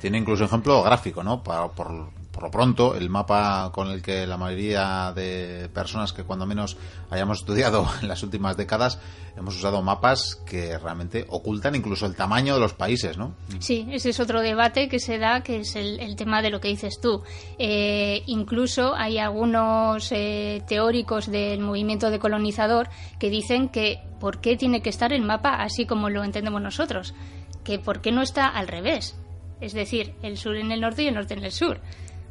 [0.00, 1.42] Tiene incluso ejemplo gráfico, ¿no?
[1.42, 6.46] Por, por lo pronto, el mapa con el que la mayoría de personas que cuando
[6.46, 6.78] menos
[7.10, 8.98] hayamos estudiado en las últimas décadas
[9.36, 13.34] hemos usado mapas que realmente ocultan incluso el tamaño de los países, ¿no?
[13.60, 16.60] Sí, ese es otro debate que se da, que es el, el tema de lo
[16.60, 17.22] que dices tú.
[17.58, 24.82] Eh, incluso hay algunos eh, teóricos del movimiento decolonizador que dicen que por qué tiene
[24.82, 27.14] que estar el mapa así como lo entendemos nosotros,
[27.64, 29.16] que por qué no está al revés,
[29.60, 31.80] es decir, el sur en el norte y el norte en el sur.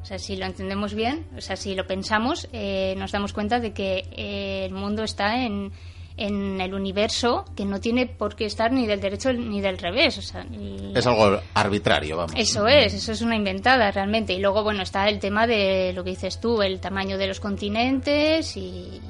[0.01, 3.59] O sea, si lo entendemos bien, o sea, si lo pensamos, eh, nos damos cuenta
[3.59, 5.71] de que eh, el mundo está en,
[6.17, 10.17] en el universo que no tiene por qué estar ni del derecho ni del revés.
[10.17, 12.33] O sea, y- Es algo arbitrario, vamos.
[12.35, 14.33] eso es, eso es una inventada realmente.
[14.33, 17.39] Y luego, bueno, está el tema de lo que dices tú, el tamaño de los
[17.39, 18.59] continentes y,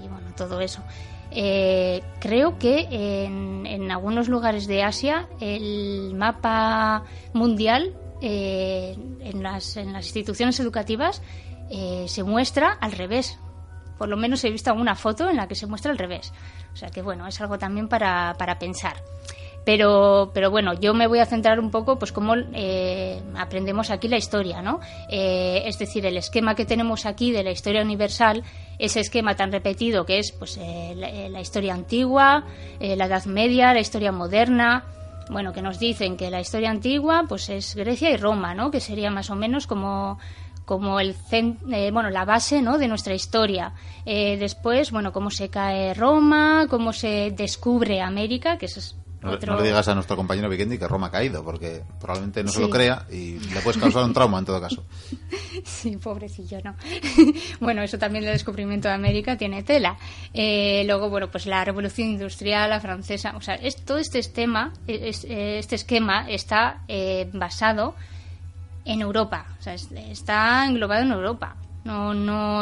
[0.03, 0.83] y, bueno, todo eso.
[1.33, 9.77] Eh, creo que en, en algunos lugares de Asia el mapa mundial eh, en, las,
[9.77, 11.21] en las instituciones educativas
[11.69, 13.39] eh, se muestra al revés.
[13.97, 16.31] Por lo menos he visto alguna foto en la que se muestra al revés.
[16.73, 18.95] O sea que bueno, es algo también para, para pensar.
[19.63, 24.07] Pero, pero bueno, yo me voy a centrar un poco, pues cómo eh, aprendemos aquí
[24.07, 24.79] la historia, ¿no?
[25.07, 28.43] Es decir, el esquema que tenemos aquí de la historia universal,
[28.79, 32.43] ese esquema tan repetido que es, pues, eh, la, historia antigua,
[32.79, 34.83] la Edad Media, la historia moderna,
[35.31, 38.69] bueno, que nos dicen que la historia antigua, pues, es Grecia y Roma, ¿no?
[38.69, 40.19] Que sería más o menos como
[40.65, 42.77] como el eh, bueno la base ¿no?
[42.77, 43.73] de nuestra historia
[44.05, 49.53] Eh, después bueno cómo se cae Roma cómo se descubre América que es No, otro
[49.53, 52.55] no le digas a nuestro compañero Vikendi que Roma ha caído, porque probablemente no se
[52.57, 52.61] Sí.
[52.63, 54.83] lo crea y le puedes causar un trauma en todo caso.
[55.63, 56.75] Sí, pobrecillo, no.
[57.59, 59.97] bueno, eso también del descubrimiento de América tiene tela.
[60.33, 64.73] Eh, luego, bueno, pues la revolución industrial, la francesa, o sea, es, todo este esquema,
[64.87, 67.95] es- eh, este esquema está eh, basado
[68.85, 71.55] en Europa, o sea, es- está englobado en Europa.
[71.83, 72.61] No, no,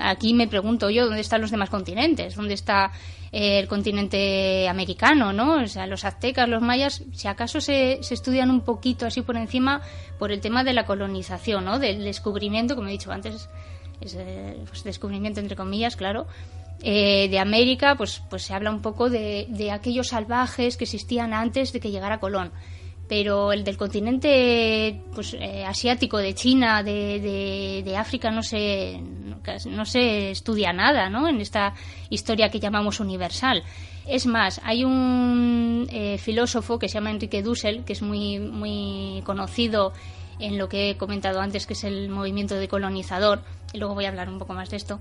[0.00, 2.90] aquí me pregunto yo dónde están los demás continentes, dónde está
[3.30, 5.62] eh, el continente americano, ¿no?
[5.62, 9.36] O sea, los aztecas, los mayas, si acaso se, se estudian un poquito así por
[9.36, 9.82] encima
[10.18, 11.78] por el tema de la colonización, ¿no?
[11.78, 13.48] Del descubrimiento, como he dicho antes,
[14.00, 16.26] es, eh, pues, descubrimiento entre comillas, claro.
[16.82, 21.32] Eh, de América, pues, pues se habla un poco de, de aquellos salvajes que existían
[21.32, 22.50] antes de que llegara Colón
[23.08, 29.00] pero el del continente pues eh, asiático de China de, de, África no se
[29.66, 31.28] no se estudia nada ¿no?
[31.28, 31.74] en esta
[32.08, 33.62] historia que llamamos universal.
[34.06, 39.22] Es más hay un eh, filósofo que se llama Enrique Dussel que es muy muy
[39.24, 39.92] conocido
[40.38, 44.08] en lo que he comentado antes que es el movimiento decolonizador y luego voy a
[44.08, 45.00] hablar un poco más de esto.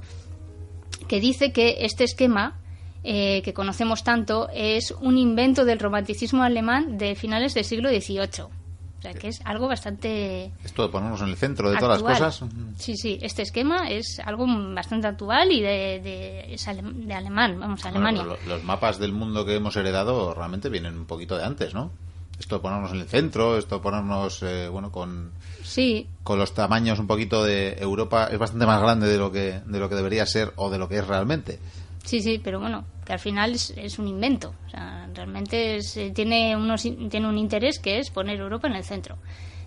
[1.07, 2.59] Que dice que este esquema
[3.03, 8.43] eh, que conocemos tanto es un invento del romanticismo alemán de finales del siglo XVIII.
[8.43, 12.21] O sea, que es algo bastante Esto de ponernos en el centro de todas actual.
[12.21, 12.49] las cosas.
[12.77, 17.59] Sí, sí, este esquema es algo bastante actual y de, de, es ale- de alemán,
[17.59, 18.23] vamos, Alemania.
[18.23, 21.73] Bueno, lo- los mapas del mundo que hemos heredado realmente vienen un poquito de antes,
[21.73, 21.91] ¿no?
[22.39, 25.31] Esto de ponernos en el centro, esto de ponernos, eh, bueno, con,
[25.63, 29.59] Sí, con los tamaños un poquito de Europa es bastante más grande de lo que
[29.65, 31.59] de lo que debería ser o de lo que es realmente.
[32.05, 34.53] Sí, sí, pero bueno, que al final es, es un invento.
[34.67, 38.83] O sea, realmente es, tiene, unos, tiene un interés que es poner Europa en el
[38.83, 39.17] centro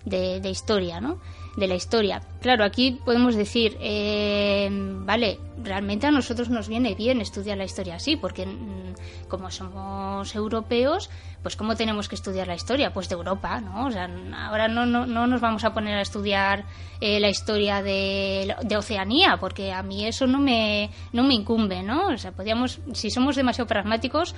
[0.07, 1.19] de, historia, ¿no?
[1.55, 2.21] De la historia.
[2.41, 7.95] Claro, aquí podemos decir, eh, vale, realmente a nosotros nos viene bien estudiar la historia
[7.95, 11.09] así, porque mm, como somos europeos,
[11.41, 12.93] pues ¿cómo tenemos que estudiar la historia?
[12.93, 13.87] Pues de Europa, ¿no?
[13.87, 16.65] O sea, ahora no, no, no nos vamos a poner a estudiar
[17.01, 22.07] eh, la historia de, Oceanía, porque a mí eso no me, no me incumbe, ¿no?
[22.07, 24.35] O sea, podríamos, si somos demasiado pragmáticos,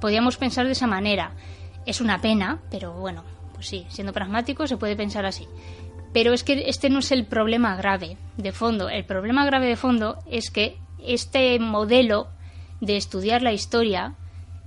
[0.00, 1.32] podríamos pensar de esa manera.
[1.86, 3.24] Es una pena, pero bueno,
[3.54, 5.46] pues sí, siendo pragmático se puede pensar así.
[6.12, 8.88] Pero es que este no es el problema grave de fondo.
[8.88, 12.28] El problema grave de fondo es que este modelo
[12.80, 14.14] de estudiar la historia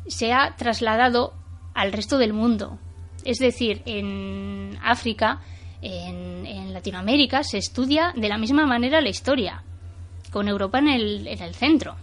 [0.08, 1.34] se ha trasladado
[1.74, 2.80] al resto del mundo.
[3.24, 5.42] Es decir, en África,
[5.82, 9.64] en, Latinoamérica, se estudia de la misma manera la historia,
[10.32, 11.96] con Europa en el, en el centro.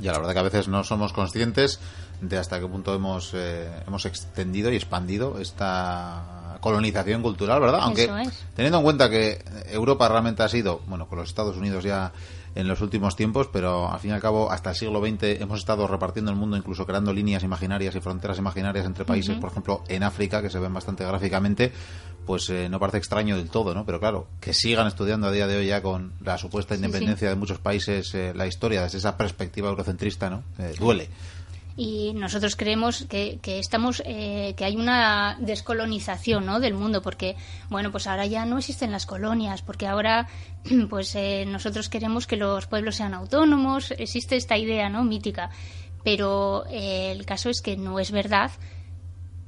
[0.00, 1.80] Ya la verdad que a veces no somos conscientes
[2.20, 7.80] de hasta qué punto hemos eh, hemos extendido y expandido esta colonización cultural, ¿verdad?
[7.82, 8.44] Aunque es.
[8.54, 12.12] teniendo en cuenta que Europa realmente ha sido, bueno, con los Estados Unidos ya
[12.56, 15.60] en los últimos tiempos, pero al fin y al cabo hasta el siglo XX hemos
[15.60, 19.84] estado repartiendo el mundo, incluso creando líneas imaginarias y fronteras imaginarias entre países, por ejemplo,
[19.88, 21.70] en África, que se ven bastante gráficamente,
[22.24, 23.84] pues eh, no parece extraño del todo, ¿no?
[23.84, 27.36] Pero claro, que sigan estudiando a día de hoy ya con la supuesta independencia de
[27.36, 30.42] muchos países eh, la historia desde esa perspectiva eurocentrista, ¿no?
[30.58, 31.08] Eh, duele.
[31.76, 36.58] Y nosotros creemos que, que estamos eh, que hay una descolonización ¿no?
[36.58, 37.36] del mundo porque
[37.68, 40.26] bueno pues ahora ya no existen las colonias porque ahora
[40.90, 45.50] pues eh, nosotros queremos que los pueblos sean autónomos existe esta idea no mítica
[46.02, 48.50] pero eh, el caso es que no es verdad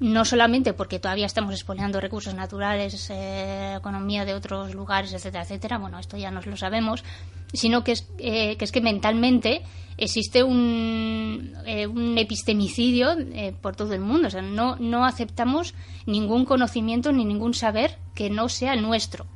[0.00, 5.78] no solamente porque todavía estamos expoliando recursos naturales, eh, economía de otros lugares, etcétera, etcétera,
[5.78, 7.04] bueno, esto ya nos lo sabemos,
[7.52, 9.62] sino que es, eh, que, es que mentalmente
[9.98, 15.74] existe un, eh, un epistemicidio eh, por todo el mundo, o sea, no, no aceptamos
[16.06, 19.26] ningún conocimiento ni ningún saber que no sea nuestro.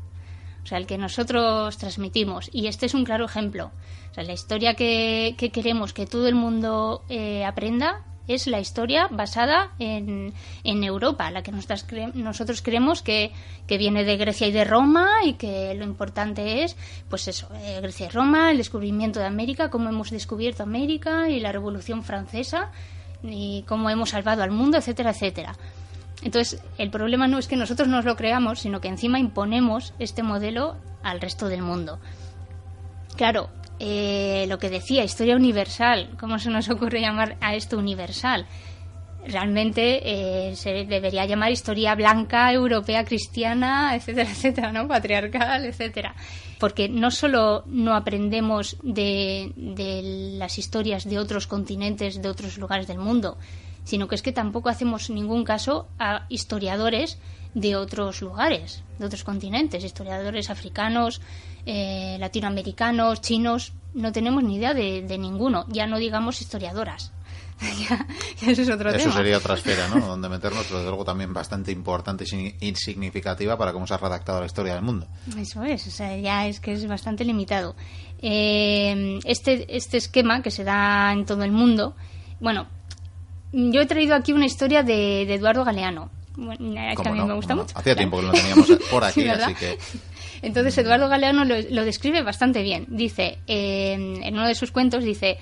[0.62, 2.48] O sea, el que nosotros transmitimos.
[2.52, 3.72] Y este es un claro ejemplo.
[4.12, 8.60] O sea, la historia que, que queremos que todo el mundo eh, aprenda es la
[8.60, 10.32] historia basada en,
[10.64, 13.32] en Europa, la que nosotras cre- nosotros creemos que,
[13.66, 16.76] que viene de Grecia y de Roma y que lo importante es,
[17.10, 21.40] pues eso, eh, Grecia y Roma, el descubrimiento de América, cómo hemos descubierto América y
[21.40, 22.70] la Revolución Francesa
[23.22, 25.56] y cómo hemos salvado al mundo, etcétera, etcétera.
[26.22, 30.22] Entonces, el problema no es que nosotros nos lo creamos, sino que encima imponemos este
[30.22, 31.98] modelo al resto del mundo.
[33.16, 38.46] Claro, eh, lo que decía, historia universal, ¿cómo se nos ocurre llamar a esto universal?
[39.26, 40.00] Realmente
[40.50, 44.88] eh, se debería llamar historia blanca, europea, cristiana, etcétera, etcétera, ¿no?
[44.88, 46.14] Patriarcal, etcétera.
[46.58, 52.86] Porque no solo no aprendemos de, de las historias de otros continentes, de otros lugares
[52.86, 53.38] del mundo,
[53.84, 57.18] sino que es que tampoco hacemos ningún caso a historiadores
[57.54, 61.20] de otros lugares, de otros continentes, historiadores africanos,
[61.66, 67.12] eh, latinoamericanos, chinos, no tenemos ni idea de, de ninguno, ya no digamos historiadoras.
[67.88, 68.06] ya,
[68.40, 69.12] ya eso es otro Eso tema.
[69.14, 70.04] sería otra esfera, ¿no?
[70.06, 72.24] Donde meternos, pero desde luego también bastante importante
[72.60, 75.06] y significativa para cómo se ha redactado la historia del mundo.
[75.38, 77.76] Eso es, o sea, ya es que es bastante limitado.
[78.20, 81.94] Eh, este, este esquema que se da en todo el mundo,
[82.40, 82.66] bueno,
[83.52, 86.10] yo he traído aquí una historia de, de Eduardo Galeano.
[86.34, 87.26] Bueno, que ¿Cómo a mí no?
[87.26, 87.78] me gusta Bueno, mucho.
[87.78, 87.98] Hacía claro.
[87.98, 89.78] tiempo que lo teníamos por aquí, Sí, así que
[90.42, 92.86] Entonces Eduardo Galeano lo, describe bastante bien.
[92.88, 95.38] Dice, eh, en uno de sus cuentos, dice,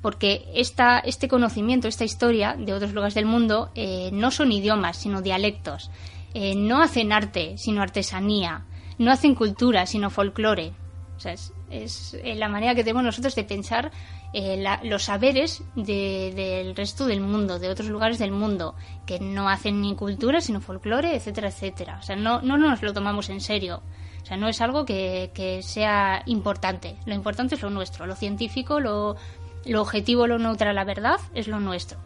[0.00, 4.96] porque esta, este conocimiento, esta historia de otros lugares del mundo eh, no son idiomas,
[4.96, 5.90] sino dialectos.
[6.34, 8.64] Eh, no hacen arte, sino artesanía.
[8.98, 10.72] No hacen cultura, sino folclore.
[11.16, 13.90] O sea, es, es, eh, la manera que tenemos nosotros de pensar
[14.34, 18.74] eh, la- los saberes de- del resto del mundo, de otros lugares del mundo,
[19.06, 21.98] que no hacen ni cultura, sino folclore, etcétera, etcétera.
[21.98, 23.82] O sea, no, no nos lo tomamos en serio.
[24.28, 26.96] O sea, no es algo que, sea importante.
[27.06, 28.04] Lo importante es lo nuestro.
[28.04, 29.16] Lo científico, lo,
[29.64, 31.98] lo objetivo, lo neutral, la verdad, es lo nuestro.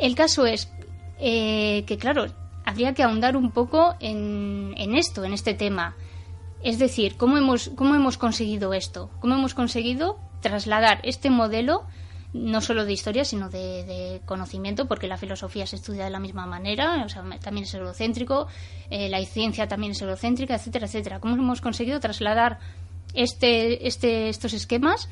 [0.00, 0.72] El caso es
[1.20, 2.26] eh, que, claro,
[2.64, 5.94] habría que ahondar un poco en, en esto, en este tema.
[6.64, 9.08] Es decir, ¿cómo hemos, ¿cómo hemos conseguido esto?
[9.20, 11.84] ¿Cómo hemos conseguido trasladar este modelo,
[12.32, 16.18] no solo de historia, sino de, de conocimiento, porque la filosofía se estudia de la
[16.18, 18.46] misma manera, o sea, también es eurocéntrico,
[18.90, 21.20] eh, la ciencia también es eurocéntrica, etcétera, etcétera.
[21.20, 22.58] ¿Cómo hemos conseguido trasladar
[23.14, 25.08] este, este, estos esquemas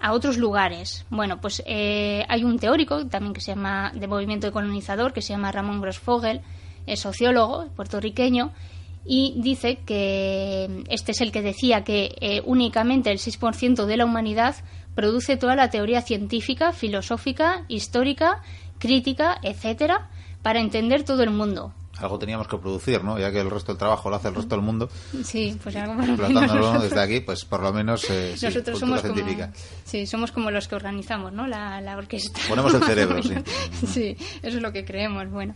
[0.00, 1.04] a otros lugares.
[1.10, 5.34] Bueno, pues eh, hay un teórico también que se llama de movimiento colonizador que se
[5.34, 6.40] llama Ramón Grossfogel,
[6.86, 8.50] es sociólogo puertorriqueño
[9.04, 14.06] y dice que este es el que decía que eh, únicamente el 6% de la
[14.06, 14.56] humanidad
[14.94, 18.42] produce toda la teoría científica, filosófica, histórica,
[18.78, 20.08] crítica, etcétera,
[20.42, 21.74] para entender todo el mundo.
[21.98, 23.18] algo teníamos que producir, ¿no?
[23.18, 24.88] Ya que el resto del trabajo lo hace el resto del mundo,
[25.22, 28.46] Sí, pues algo por lo menos nosotros- desde aquí, pues por lo menos eh, sí,
[28.46, 29.52] Nosotros somos como, científica.
[29.84, 31.46] sí, somos como los que organizamos, ¿no?
[31.46, 32.40] La, la orquesta.
[32.48, 33.34] Ponemos el cerebro, sí.
[33.86, 35.52] sí, eso es lo que creemos, bueno.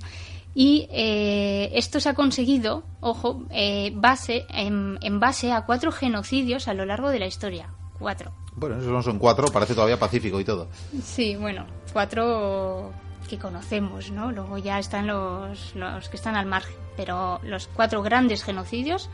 [0.55, 6.69] Y eh, esto se ha conseguido, ojo, eh, base, en, en base a cuatro genocidios
[6.69, 7.71] a lo largo de la historia.
[7.99, 8.33] Cuatro.
[8.57, 10.69] Bueno, esos no son cuatro, parece todavía pacífico y todo.
[11.03, 12.93] Sí, bueno, cuatro
[13.29, 14.31] que conocemos, ¿no?
[14.33, 19.09] Luego ya están los, los que están al margen, pero los cuatro grandes genocidios,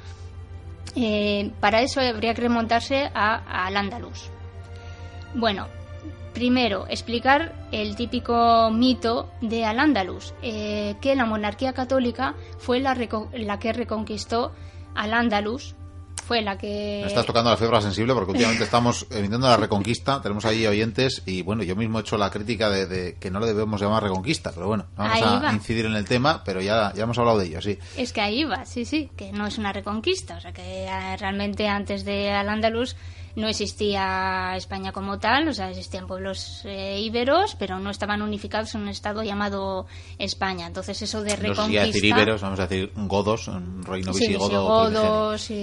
[0.96, 4.28] eh, para eso habría que remontarse a, al Andaluz.
[5.34, 5.68] Bueno,
[6.34, 12.96] primero, explicar el típico mito de Al-Ándalus, eh, que la monarquía católica fue la,
[13.32, 14.52] la que reconquistó
[14.94, 15.76] Al-Ándalus
[16.30, 17.00] fue la que...
[17.02, 21.24] Me estás tocando la fibra sensible porque últimamente estamos emitiendo la reconquista, tenemos ahí oyentes
[21.26, 24.04] y bueno, yo mismo he hecho la crítica de, de que no le debemos llamar
[24.04, 25.52] reconquista, pero bueno, vamos Ahí a va.
[25.52, 27.80] incidir en el tema, pero ya, ya hemos hablado de ello, sí.
[27.96, 31.16] Es que ahí va, sí, sí, que no es una reconquista, o sea que eh,
[31.16, 32.94] realmente antes de Al-Ándalus
[33.36, 38.74] no existía España como tal, o sea, existían pueblos eh, íberos, pero no estaban unificados
[38.74, 39.86] en un estado llamado
[40.18, 40.66] España.
[40.66, 41.70] Entonces eso de No sé reconquista...
[41.70, 44.88] si a decir íberos, vamos a decir godos, un reino Sí, visigodo.
[44.88, 45.54] visigodos y,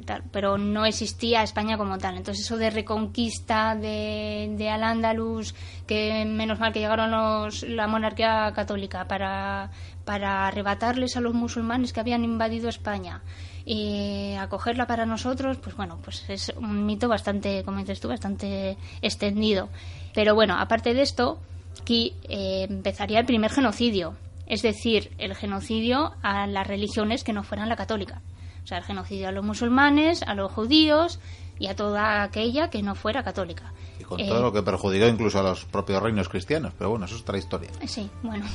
[0.00, 2.16] y tal, pero no existía España como tal.
[2.16, 5.54] Entonces eso de reconquista de, de Al-Ándalus,
[5.86, 9.70] que menos mal que llegaron los, la monarquía católica para,
[10.04, 13.22] para arrebatarles a los musulmanes que habían invadido España
[13.70, 18.78] y acogerla para nosotros, pues bueno, pues es un mito bastante, como dices tú, bastante
[19.02, 19.68] extendido.
[20.14, 21.38] Pero bueno, aparte de esto,
[21.82, 24.14] aquí eh, empezaría el primer genocidio,
[24.46, 28.22] es decir, el genocidio a las religiones que no fueran la católica.
[28.64, 31.20] O sea, el genocidio a los musulmanes, a los judíos
[31.58, 33.74] y a toda aquella que no fuera católica.
[34.00, 37.04] Y con Eh, todo lo que perjudicó incluso a los propios reinos cristianos, pero bueno,
[37.04, 37.68] eso es otra historia.
[37.86, 38.46] Sí, bueno.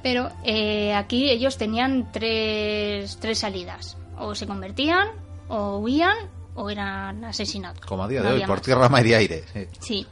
[0.00, 3.96] Pero eh, aquí ellos tenían tres, tres salidas.
[4.20, 5.08] O se convertían,
[5.48, 6.16] o huían,
[6.54, 7.80] o eran asesinados.
[7.80, 8.62] Como a día No de hoy, por más.
[8.62, 9.44] tierra, mar y aire.
[9.52, 9.66] sí.
[9.80, 10.06] Sí,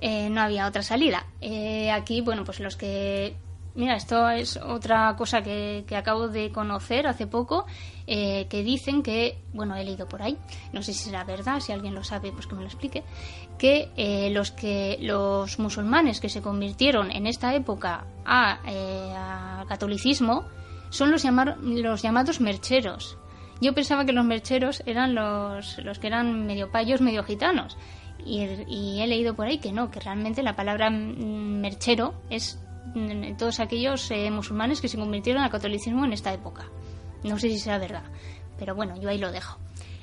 [0.00, 1.26] eh, no había otra salida.
[1.40, 3.36] Eh, aquí, bueno, pues los que...
[3.76, 7.66] Mira, esto es otra cosa que, que acabo de conocer hace poco,
[8.08, 10.36] eh, que dicen que, bueno, he leído por ahí,
[10.72, 13.04] no sé si será verdad, si alguien lo sabe, pues que me lo explique,
[13.58, 19.66] que eh, los que los musulmanes que se convirtieron en esta época a, eh, al
[19.68, 20.44] catolicismo
[20.90, 23.18] son los, llamar- los llamados mercheros.
[23.60, 27.76] Yo pensaba que los mercheros eran los, los que eran medio payos, medio gitanos.
[28.24, 32.58] Y, he leído por ahí que no, que realmente la palabra merchero es
[32.94, 36.66] mm, todos aquellos eh, musulmanes que se convirtieron al catolicismo en esta época.
[37.22, 38.02] No sé si será verdad,
[38.58, 39.58] pero bueno, yo ahí lo dejo.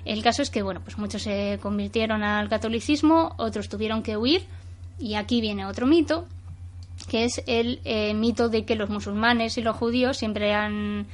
[0.05, 4.45] El caso es que, bueno, pues muchos se convirtieron al catolicismo, otros tuvieron que huir,
[4.99, 6.25] y aquí viene otro mito,
[7.09, 11.07] que es el eh, mito de que los musulmanes y los judíos siempre han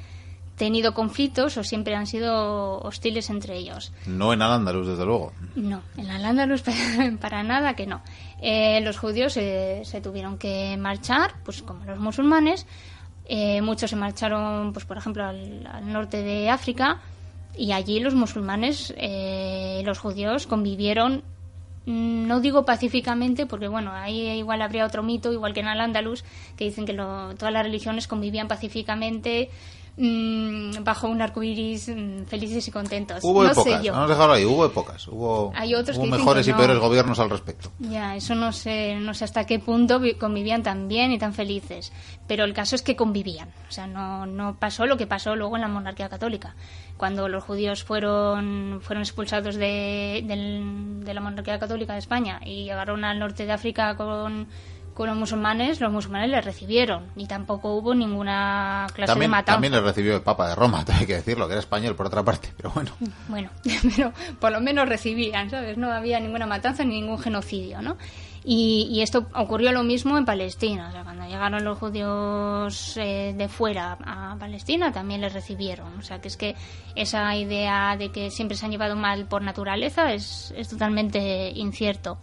[0.55, 3.91] tenido conflictos o siempre han sido hostiles entre ellos.
[4.05, 5.33] No en Al-Ándalus, desde luego.
[5.55, 6.61] No, en Al-Ándalus
[7.21, 8.01] para, nada que no.
[8.41, 12.67] Eh, los judíos eh, se tuvieron que marchar, pues como los musulmanes.
[13.25, 16.99] Eh, muchos se marcharon, pues por ejemplo, al, al norte de África
[17.57, 21.23] y allí los musulmanes eh, los judíos convivieron.
[21.85, 26.23] mm, No digo pacíficamente, porque bueno, ahí igual habría otro mito, igual que en Al-Ándalus,
[26.57, 29.49] que dicen que lo- todas las religiones convivían pacíficamente
[29.97, 33.23] mm, bajo un arco iris mm, felices y contentos.
[33.23, 33.93] Hubo no épocas, sé yo.
[33.93, 35.07] vamos a dejarlo ahí, hubo épocas.
[35.07, 37.71] Hubo, Hay otros hubo que mejores que y peores gobiernos al respecto.
[37.79, 41.33] Ya, eso no sé, no sé hasta qué punto vi- convivían tan bien y tan
[41.33, 41.91] felices.
[42.27, 43.49] Pero el caso es que convivían.
[43.69, 46.55] O sea, no, no pasó lo que pasó luego en la monarquía católica.
[46.97, 52.63] Cuando los judíos fueron, fueron expulsados de, del- de la monarquía católica de España y
[52.63, 54.47] llegaron al norte de África con,
[54.93, 57.05] con los musulmanes, los musulmanes les recibieron.
[57.15, 59.53] Y tampoco hubo ninguna clase También, de matanza.
[59.53, 62.23] también le recibió el Papa de Roma, hay que decirlo, que era español por otra
[62.23, 62.91] parte, pero bueno.
[63.27, 63.49] Bueno,
[63.95, 65.77] pero por lo menos recibían, ¿sabes?
[65.77, 67.97] No había ninguna matanza ni ningún genocidio, ¿no?
[68.45, 70.89] Y, y esto ocurrió lo mismo en Palestina.
[70.89, 75.97] O sea, cuando llegaron los judíos eh, de fuera a Palestina, también les recibieron.
[75.97, 76.55] O sea, que es que
[76.93, 82.17] esa idea de que siempre se han llevado mal por naturaleza es, es totalmente incierto.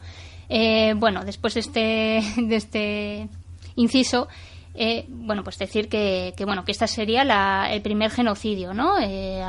[0.51, 3.29] Eh, bueno, después de este, de este
[3.77, 4.29] inciso,
[4.75, 8.99] eh, bueno, pues decir que, que, bueno que esta sería la- el primer genocidio, ¿no?
[9.01, 9.43] Eh,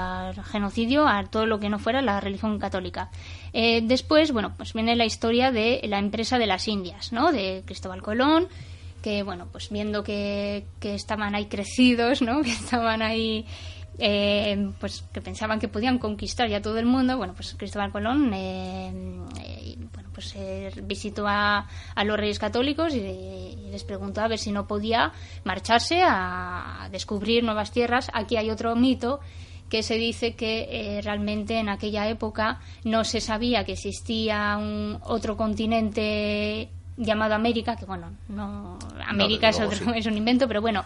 [0.51, 3.09] genocidio a todo lo que no fuera la religión católica.
[3.53, 7.31] Después, bueno, pues viene la historia de la empresa de las Indias, ¿no?
[7.33, 8.47] De Cristóbal Colón,
[9.03, 12.41] que bueno, pues viendo que, que estaban ahí crecidos, ¿no?
[12.43, 13.45] Que estaban ahí
[13.99, 18.33] eh, pues que pensaban que podían conquistar ya todo el mundo, bueno, pues Cristóbal Colón
[18.33, 18.91] eh,
[19.39, 24.27] eh, bueno, pues eh, visitó a, a los reyes católicos y, y les preguntó a
[24.27, 25.11] ver si no podía
[25.43, 28.09] marcharse a, descubrir nuevas tierras.
[28.13, 29.19] Aquí hay otro mito
[29.69, 30.67] que se dice que
[30.97, 37.75] eh, realmente en aquella época no se sabía que existía un otro continente llamado América,
[37.77, 38.77] que bueno, no
[39.07, 39.85] América es, otro- sí.
[39.95, 40.83] es un invento, pero bueno,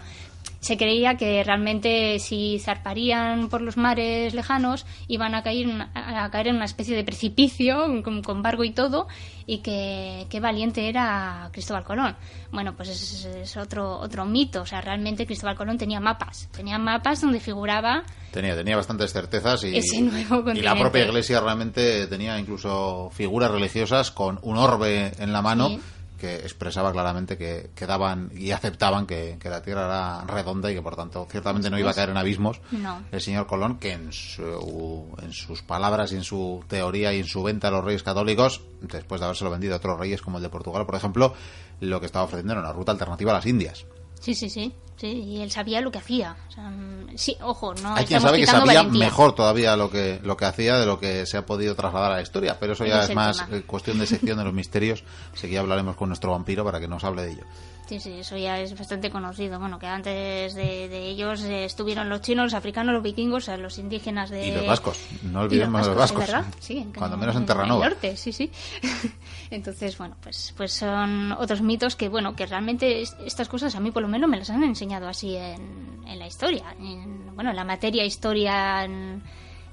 [0.66, 6.30] se creía que realmente si zarparían por los mares lejanos iban a caer, en- a
[6.32, 9.08] caer en una especie de precipicio con, con barco y todo
[9.46, 12.16] y que qué valiente era Cristóbal Colón.
[12.52, 16.80] Bueno, pues es, es otro otro mito, o sea, realmente Cristóbal Colón tenía mapas, tenía
[16.80, 22.08] mapas donde figuraba Tenía, tenía bastantes certezas y, Ese nuevo y la propia iglesia realmente
[22.08, 25.80] tenía incluso figuras religiosas con un orbe en la mano Sí.
[26.26, 30.74] Que expresaba claramente que, que daban y aceptaban que, que la Tierra era redonda y
[30.76, 33.04] que por tanto ciertamente no iba a caer en abismos No.
[33.12, 37.26] el señor Colón, que en, su- en sus palabras y en su teoría y en
[37.28, 40.44] su venta a los reyes católicos, después de habérselo vendido a otros reyes como el
[40.44, 41.34] de Portugal, por ejemplo,
[41.80, 43.86] lo que estaba ofreciendo era una ruta alternativa a las Indias.
[44.20, 46.36] Sí, sí, sí, sí, y él sabía lo que hacía.
[46.48, 49.06] O sea, mm, sí, ojo, no Hay quien sabe que sabía valentía.
[49.06, 52.16] mejor todavía lo que, lo que hacía de lo que se ha podido trasladar a
[52.16, 53.58] la historia, pero eso ya es más tema.
[53.58, 56.80] eh, cuestión de sección de los misterios, así que ya hablaremos con nuestro vampiro para
[56.80, 57.44] que nos hable de ello.
[57.88, 59.60] Sí, sí, eso ya es bastante conocido.
[59.60, 63.58] Bueno, que antes de, de ellos eh, estuvieron los chinos, los africanos, los vikingos, sea,
[63.58, 64.48] los indígenas de...
[64.48, 66.24] Y los vascos, no olvidemos de los vascos.
[66.24, 66.46] ¿es ¿verdad?
[66.60, 67.88] Sí, en- Cuando menos en el Terranova.
[67.88, 68.50] norte, sí, sí.
[69.52, 73.80] Entonces, bueno, pues, pues son otros mitos que, bueno, que realmente es- estas cosas a
[73.80, 76.76] mí por lo menos me las han enseñado así en, en la historia.
[76.80, 79.22] En, bueno, en la materia historia en,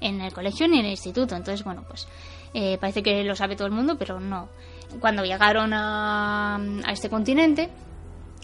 [0.01, 1.35] en el colegio ni en el instituto.
[1.35, 2.07] Entonces, bueno, pues
[2.53, 4.49] eh, parece que lo sabe todo el mundo, pero no.
[4.99, 7.69] Cuando llegaron a, a este continente,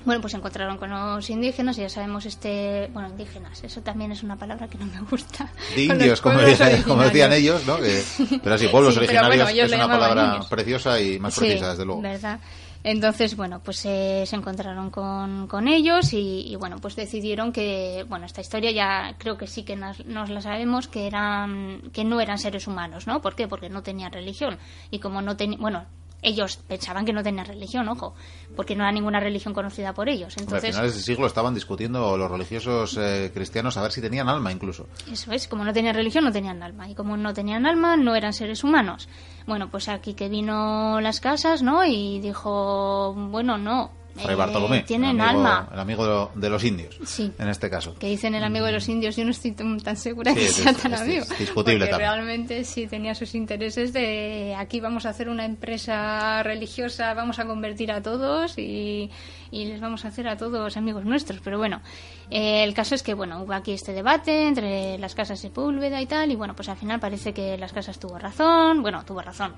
[0.06, 2.90] bueno, pues se encontraron con los indígenas y ya sabemos este...
[2.94, 5.52] Bueno, indígenas, eso también es una palabra que no me gusta.
[5.76, 7.78] De indios, como, decían ellos, ¿no?
[7.78, 8.04] Que-
[8.42, 11.86] pero sí, pueblos Sí, originarios bueno, es una palabra preciosa y más Sí, precisa, desde
[11.86, 12.02] luego.
[12.02, 12.40] ¿verdad?
[12.82, 18.06] Entonces, bueno, pues eh, se encontraron con, con ellos y, y, bueno, pues decidieron que,
[18.08, 22.06] bueno, esta historia ya creo que sí que nos, nos la sabemos, que eran, que
[22.06, 23.22] no eran seres humanos, ¿no?
[23.22, 23.50] ¿Por qué?
[23.50, 24.58] Porque no tenían religión.
[24.92, 25.86] Y como no tenían, bueno,
[26.22, 28.14] ellos pensaban que no tenían religión, ojo,
[28.56, 30.36] porque no era ninguna religión conocida por ellos.
[30.38, 34.02] Hombre, a Entonces, finales del siglo estaban discutiendo los religiosos eh, cristianos a ver si
[34.02, 34.88] tenían alma incluso.
[35.12, 36.90] Eso es, como no tenían religión, no tenían alma.
[36.90, 39.08] Y como no tenían alma, no eran seres humanos.
[39.48, 41.86] Bueno, pues aquí que vino las casas, ¿no?
[41.86, 43.99] Y dijo, bueno, no.
[44.22, 45.70] Fray eh, Bartolomé, Tienen el amigo, alma.
[45.74, 47.32] el amigo de, lo- de los indios, Sí.
[47.40, 47.96] en este caso.
[47.96, 50.56] Que dicen el amigo de los indios, yo no estoy tan segura Sí, que es-
[50.56, 51.26] sea es- tan es amigo.
[51.38, 52.12] discutible porque también.
[52.12, 57.46] realmente sí tenía sus intereses de aquí vamos a hacer una empresa religiosa, vamos a
[57.46, 59.10] convertir a todos y,
[59.52, 61.40] y les vamos a hacer a todos amigos nuestros.
[61.44, 61.82] Pero bueno,
[62.30, 66.06] eh, el caso es que bueno, hubo aquí este debate entre las casas Sepúlveda y
[66.06, 69.54] tal, y bueno, pues al final parece que las casas tuvo razón, bueno, tuvo razón.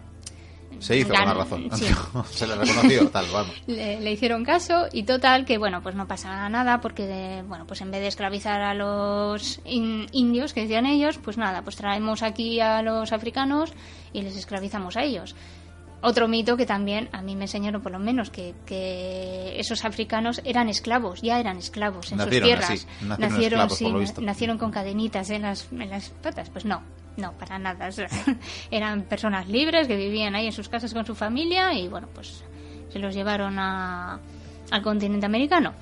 [0.81, 1.69] Se hizo Gan- con la razón.
[1.73, 1.85] sí.
[2.31, 3.53] Se le reconoció, tal, vamos.
[3.67, 7.81] le, le hicieron caso y total que bueno pues no pasa nada porque bueno pues
[7.81, 12.23] en vez de esclavizar a los in- indios que decían ellos pues nada pues traemos
[12.23, 13.71] aquí a los africanos
[14.11, 15.35] y les esclavizamos a ellos
[16.03, 20.41] otro mito que también a mí me enseñaron por lo menos que, que esos africanos
[20.45, 24.71] eran esclavos ya eran esclavos en Nacieron sus tierras así, nacieron esclavos, sí, nacieron con
[24.71, 26.81] cadenitas en las, en las patas pues no
[27.17, 27.89] no, para nada.
[28.71, 32.43] Eran personas libres que vivían ahí en sus casas con su familia y bueno, pues
[32.89, 34.19] se los llevaron a,
[34.71, 35.73] al continente americano.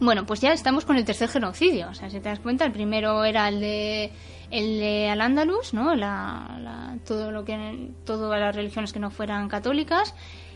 [0.00, 1.88] Bueno, pues ya estamos con el tercer genocidio.
[1.90, 4.10] O sea, si te das cuenta, el primero era el de
[4.50, 5.94] el de Al-Ándalus, ¿no?
[5.94, 10.14] La, la- todo lo que todas las religiones que no fueran católicas.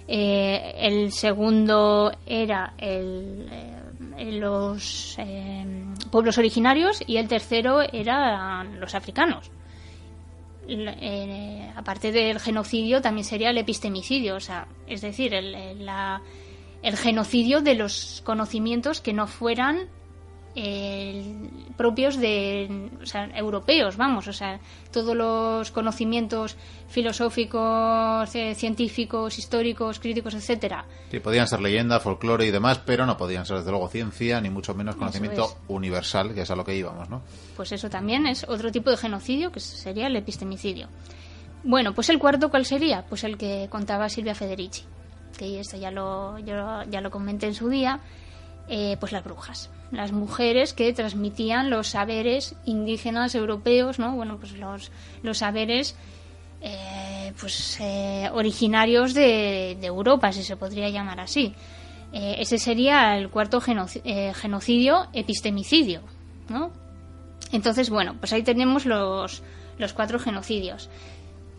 [0.09, 3.49] Eh, el segundo era el,
[4.19, 5.65] eh, los eh,
[6.11, 9.51] pueblos originarios y el tercero eran los africanos.
[10.67, 16.23] Eh, aparte del genocidio también sería el epistemicidio, o sea, es decir, el- la-
[16.83, 19.89] el genocidio de los conocimientos que no fueran
[20.57, 21.35] eh,
[21.77, 24.61] propios de, o sea, europeos, vamos, o sea,
[24.93, 26.57] todos los conocimientos
[26.89, 33.17] filosóficos, eh, científicos, históricos, críticos, etcétera, Sí, podían ser leyenda, folclore y demás, pero no
[33.17, 35.57] podían ser desde luego ciencia, ni mucho menos conocimiento es.
[35.69, 37.23] universal, que es a lo que íbamos, ¿no?
[37.57, 40.89] pues eso también es otro tipo de genocidio que sería el epistemicidio.
[41.63, 43.07] Bueno, pues el cuarto, ¿cuál sería?
[43.09, 44.85] Pues el que contaba Silvia Federici,
[45.39, 48.01] que esto ya lo, yo ya lo comenté en su día,
[48.69, 54.15] eh, pues las brujas, las mujeres que transmitían los saberes indígenas europeos, ¿no?
[54.15, 54.91] Bueno, pues los,
[55.23, 55.97] los saberes
[56.61, 61.55] eh, pues eh, originarios de, de Europa, si se podría llamar así.
[62.13, 66.01] Eh, ese sería el cuarto genoci- genocidio epistemicidio,
[66.49, 66.71] ¿no?
[67.53, 69.43] Entonces, bueno, pues ahí tenemos los,
[69.79, 70.89] los cuatro genocidios.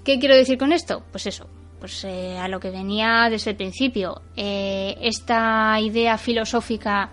[0.03, 1.03] ¿Qué quiero decir con esto?
[1.11, 1.47] Pues eso,
[1.79, 4.21] pues a lo que venía desde el principio.
[4.35, 7.11] Esta idea filosófica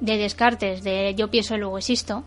[0.00, 2.24] de Descartes, de yo pienso y luego existo,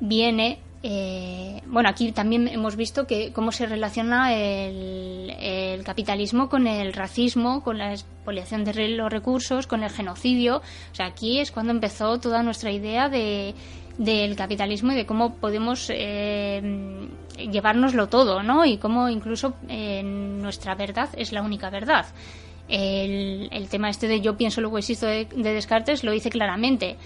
[0.00, 0.60] viene.
[0.82, 6.94] eh, bueno, aquí también hemos visto que cómo se relaciona el, el capitalismo con el
[6.94, 10.58] racismo, con la expoliación de los recursos, con el genocidio.
[10.58, 13.54] O sea, aquí es cuando empezó toda nuestra idea de,
[13.98, 18.64] del capitalismo y de cómo podemos eh, llevárnoslo todo, ¿no?
[18.64, 22.06] Y cómo incluso eh, nuestra verdad es la única verdad.
[22.70, 26.96] El, tema este de yo pienso luego existo de, de Descartes lo dice claramente.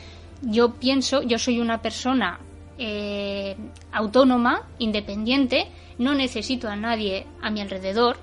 [0.43, 2.39] Yo pienso, yo soy una persona
[2.79, 3.57] eh,
[3.93, 8.19] autónoma, independiente, no necesito a nadie a mi alrededor,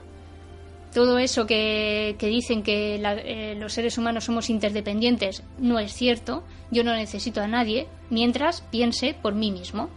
[0.93, 6.43] todo eso que, dicen que eh, los seres humanos somos interdependientes no es cierto.
[6.69, 9.89] Yo no necesito a nadie mientras piense por mí mismo.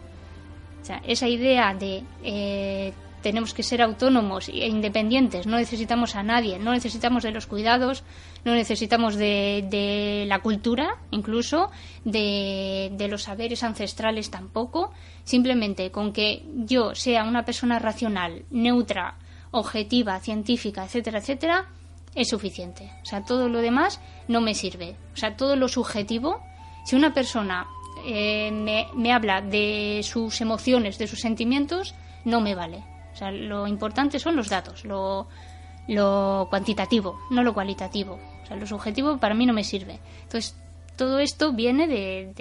[0.81, 2.93] O sea, esa idea de eh,
[3.25, 8.03] tenemos que ser autónomos e independientes, no necesitamos a nadie, no necesitamos de los cuidados,
[8.45, 11.71] no necesitamos de, de la cultura, incluso,
[12.03, 14.93] de, los saberes ancestrales tampoco.
[15.23, 19.17] Simplemente con que yo sea una persona racional, neutra,
[19.49, 21.65] objetiva, científica, etcétera, etcétera,
[22.13, 22.91] es suficiente.
[23.01, 24.97] O sea, todo lo demás no me sirve.
[25.15, 26.43] O sea, todo lo subjetivo,
[26.85, 27.65] si una persona
[28.05, 28.51] eh,
[28.93, 32.94] me habla de sus emociones, de sus sentimientos, no me vale.
[33.15, 35.27] O sea, lo importante son los datos, lo,
[35.87, 38.19] lo cuantitativo, no lo cualitativo.
[38.43, 39.99] O sea, lo subjetivo para mí no me sirve.
[40.23, 40.55] Entonces,
[40.97, 42.31] todo esto viene de,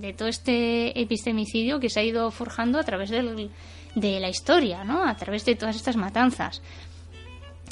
[0.00, 3.50] de- todo este epistemicidio que se ha ido forjando a través del-
[3.94, 5.04] de la historia, ¿no?
[5.08, 6.60] A través de todas estas matanzas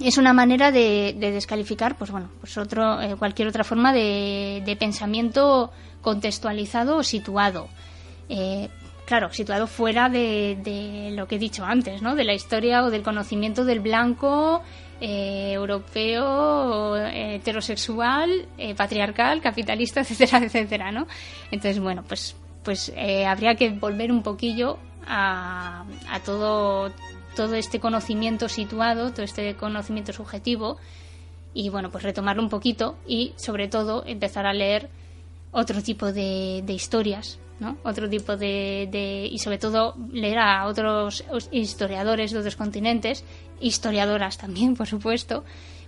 [0.00, 4.62] es una manera de, de descalificar pues bueno pues otro eh, cualquier otra forma de,
[4.64, 7.68] de pensamiento contextualizado o situado
[8.28, 8.68] Eh,
[9.12, 12.90] claro situado fuera de, de lo que he dicho antes no de la historia o
[12.90, 14.62] del conocimiento del blanco
[15.02, 21.06] eh, europeo heterosexual eh, patriarcal capitalista etcétera etcétera no
[21.50, 26.90] entonces bueno pues pues eh, habría que volver un poquillo a, a todo
[27.36, 30.78] todo este conocimiento situado, todo este conocimiento subjetivo
[31.52, 34.88] y bueno, pues retomarlo un poquito y sobre todo empezar a leer
[35.50, 37.38] otro tipo de, de historias,
[37.82, 43.24] Otro tipo de, y sobre todo leer a otros historiadores de otros continentes,
[43.60, 45.44] historiadoras también, por supuesto.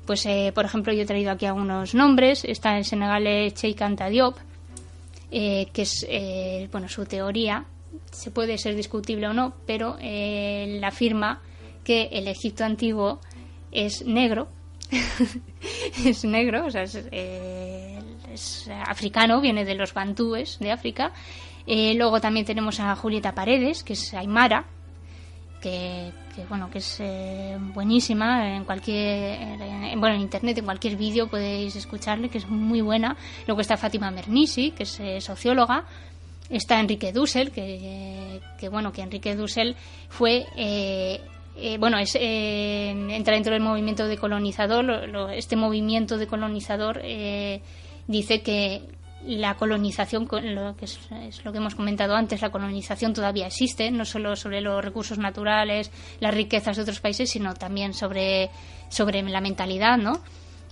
[0.07, 2.45] Pues, eh, por ejemplo, yo he traído aquí algunos nombres.
[2.45, 4.37] Está en Senegal Cheikh Anta Diop,
[5.37, 7.64] eh, que es eh, bueno su teoría
[8.12, 11.43] se puede ser discutible o no pero eh, él afirma
[11.83, 13.18] que el Egipto antiguo
[13.72, 14.47] es negro
[16.05, 17.99] es negro o sea es, eh,
[18.33, 21.12] es africano viene de los bantúes de África
[21.66, 24.66] Eh, luego también tenemos a Julieta Paredes que es aymara
[25.62, 30.96] que, que, bueno que es eh, buenísima en cualquier en- bueno en internet en cualquier
[30.96, 33.16] vídeo podéis escucharle que es muy buena.
[33.46, 35.84] Luego está Fátima Mernisi que es eh, socióloga.
[36.50, 39.74] Está Enrique Dussel que, que bueno que Enrique Dussel
[40.10, 41.22] fue eh,
[41.56, 47.62] eh, bueno es eh, entra dentro del movimiento decolonizador lo- lo- este movimiento decolonizador eh,
[48.06, 48.82] dice que
[49.27, 53.91] la colonización, lo que es, es lo que hemos comentado antes, la colonización todavía existe,
[53.91, 58.51] no solo sobre los recursos naturales, las riquezas de otros países, sino también sobre,
[58.89, 60.20] sobre la mentalidad, ¿no?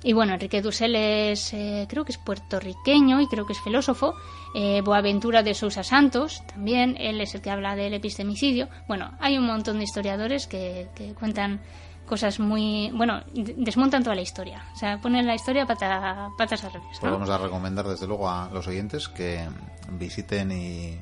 [0.04, 4.14] Y bueno, Enrique Dussel es, eh, creo que es puertorriqueño y creo que es filósofo.
[4.54, 8.68] Eh, Boaventura de Sousa Santos, también, él es el que habla del epistemicidio.
[8.88, 11.60] Bueno, hay un montón de historiadores que, que cuentan
[12.06, 12.90] cosas muy.
[12.94, 14.64] Bueno, desmontan toda la historia.
[14.74, 16.88] O sea, ponen la historia pata- patas al revés.
[17.00, 17.12] Pues ¿no?
[17.18, 19.48] vamos a recomendar desde luego a los oyentes que
[19.90, 20.98] visiten y,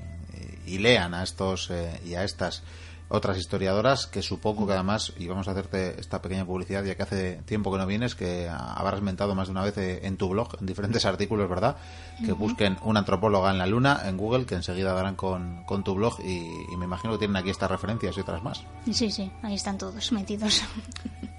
[0.67, 2.63] y lean a estos eh, y a estas
[3.11, 7.03] otras historiadoras que supongo que además, y vamos a hacerte esta pequeña publicidad ya que
[7.03, 10.29] hace tiempo que no vienes, que habrás mentado más de una vez eh, en tu
[10.29, 11.77] blog, en diferentes artículos, ¿verdad?
[12.25, 15.95] Que busquen una antropóloga en la luna en Google, que enseguida darán con, con tu
[15.95, 18.65] blog y, y me imagino que tienen aquí estas referencias y otras más.
[18.91, 20.63] Sí, sí, ahí están todos metidos.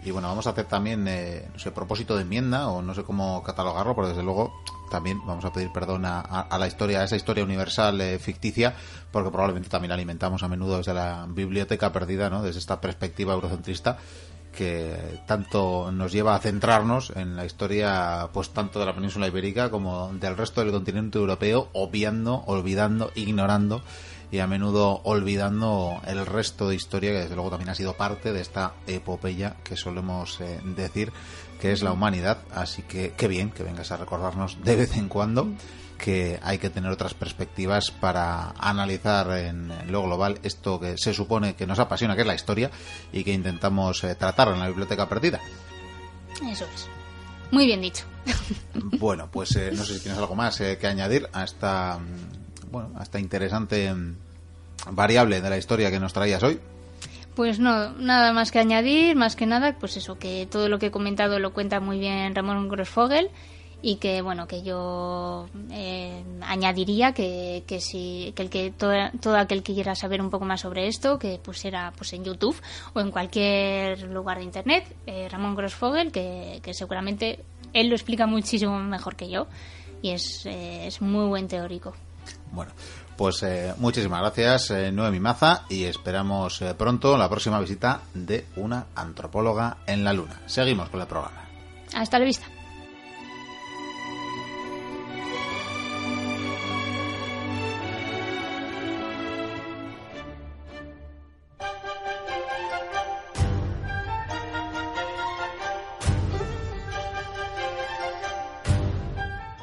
[0.03, 3.03] Y bueno, vamos a hacer también, eh, no sé, propósito de enmienda o no sé
[3.03, 4.51] cómo catalogarlo, pero desde luego
[4.91, 8.75] también vamos a pedir perdón a, a- la historia, a esa historia universal eh, ficticia,
[9.11, 12.43] porque probablemente también alimentamos a menudo desde la biblioteca perdida, ¿no?
[12.43, 13.97] Desde esta perspectiva eurocentrista
[14.51, 19.71] que tanto nos lleva a centrarnos en la historia pues tanto de la península ibérica
[19.71, 23.81] como del resto del continente europeo obviando, olvidando, ignorando
[24.29, 28.33] y a menudo olvidando el resto de historia que desde luego también ha sido parte
[28.33, 31.13] de esta epopeya que solemos eh, decir
[31.61, 35.07] que es la humanidad así que qué bien que vengas a recordarnos de vez en
[35.07, 35.47] cuando
[36.01, 41.55] que hay que tener otras perspectivas para analizar en lo global esto que se supone
[41.55, 42.71] que nos apasiona, que es la historia,
[43.13, 45.39] y que intentamos eh, tratar en la biblioteca perdida.
[46.43, 46.87] Eso es.
[47.51, 48.05] Muy bien dicho.
[48.73, 52.71] Bueno, pues eh, no sé si tienes algo más eh, que añadir a esta, mm,
[52.71, 54.15] bueno, a esta interesante mm,
[54.91, 56.59] variable de la historia que nos traías hoy.
[57.35, 60.87] Pues no, nada más que añadir, más que nada, pues eso, que todo lo que
[60.87, 63.29] he comentado lo cuenta muy bien Ramón Grossfogel
[63.81, 69.37] y que, bueno, que yo eh, añadiría que, que, si, que el que todo, todo
[69.37, 72.55] aquel que quiera saber un poco más sobre esto, que pusiera pues en YouTube
[72.93, 78.27] o en cualquier lugar de Internet, eh, Ramón Grossfogel, que, que seguramente él lo explica
[78.27, 79.47] muchísimo mejor que yo
[80.01, 81.93] y es, eh, es muy buen teórico.
[82.51, 82.71] Bueno,
[83.21, 88.47] Pues eh, muchísimas gracias, eh, Noemi Maza, y esperamos eh, pronto la próxima visita de
[88.55, 90.41] una antropóloga en la Luna.
[90.47, 91.47] Seguimos con el programa.
[91.93, 92.47] Hasta la vista.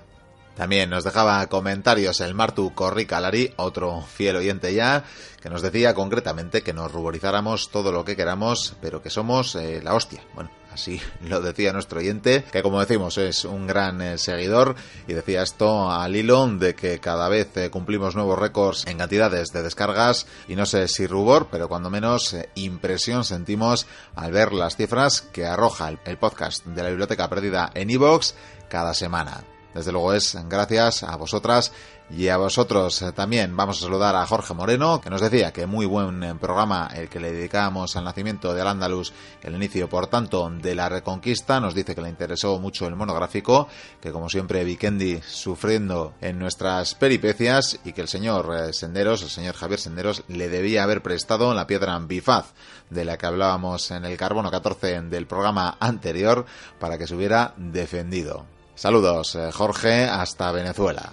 [0.55, 5.05] También nos dejaba comentarios el Martu Corricalari, otro fiel oyente ya,
[5.41, 9.81] que nos decía concretamente que nos ruborizáramos todo lo que queramos, pero que somos eh,
[9.81, 10.21] la hostia.
[10.35, 14.75] Bueno, así lo decía nuestro oyente, que como decimos es un gran eh, seguidor
[15.07, 19.49] y decía esto al hilo de que cada vez eh, cumplimos nuevos récords en cantidades
[19.49, 24.53] de descargas y no sé si rubor, pero cuando menos eh, impresión sentimos al ver
[24.53, 28.33] las cifras que arroja el, podcast de la biblioteca perdida en iVoox
[28.69, 29.50] cada semana.
[29.73, 31.71] Desde luego es gracias a vosotras
[32.15, 33.55] y a vosotros eh, también.
[33.55, 37.07] Vamos a saludar a Jorge Moreno, que nos decía que muy buen eh, programa el
[37.07, 41.59] que le dedicábamos al nacimiento de Al-Ándalus, el inicio, por tanto, de la Reconquista.
[41.59, 43.67] Nos dice que le interesó mucho el monográfico,
[44.01, 49.29] que como siempre Vikendi sufriendo en nuestras peripecias y que el señor eh, Senderos, el
[49.29, 52.53] señor Javier Senderos, le debía haber prestado la piedra bifaz
[52.89, 56.45] de la que hablábamos en el carbono 14 del programa anterior
[56.79, 58.45] para que se hubiera defendido.
[58.75, 61.11] Saludos, Jorge, hasta Venezuela.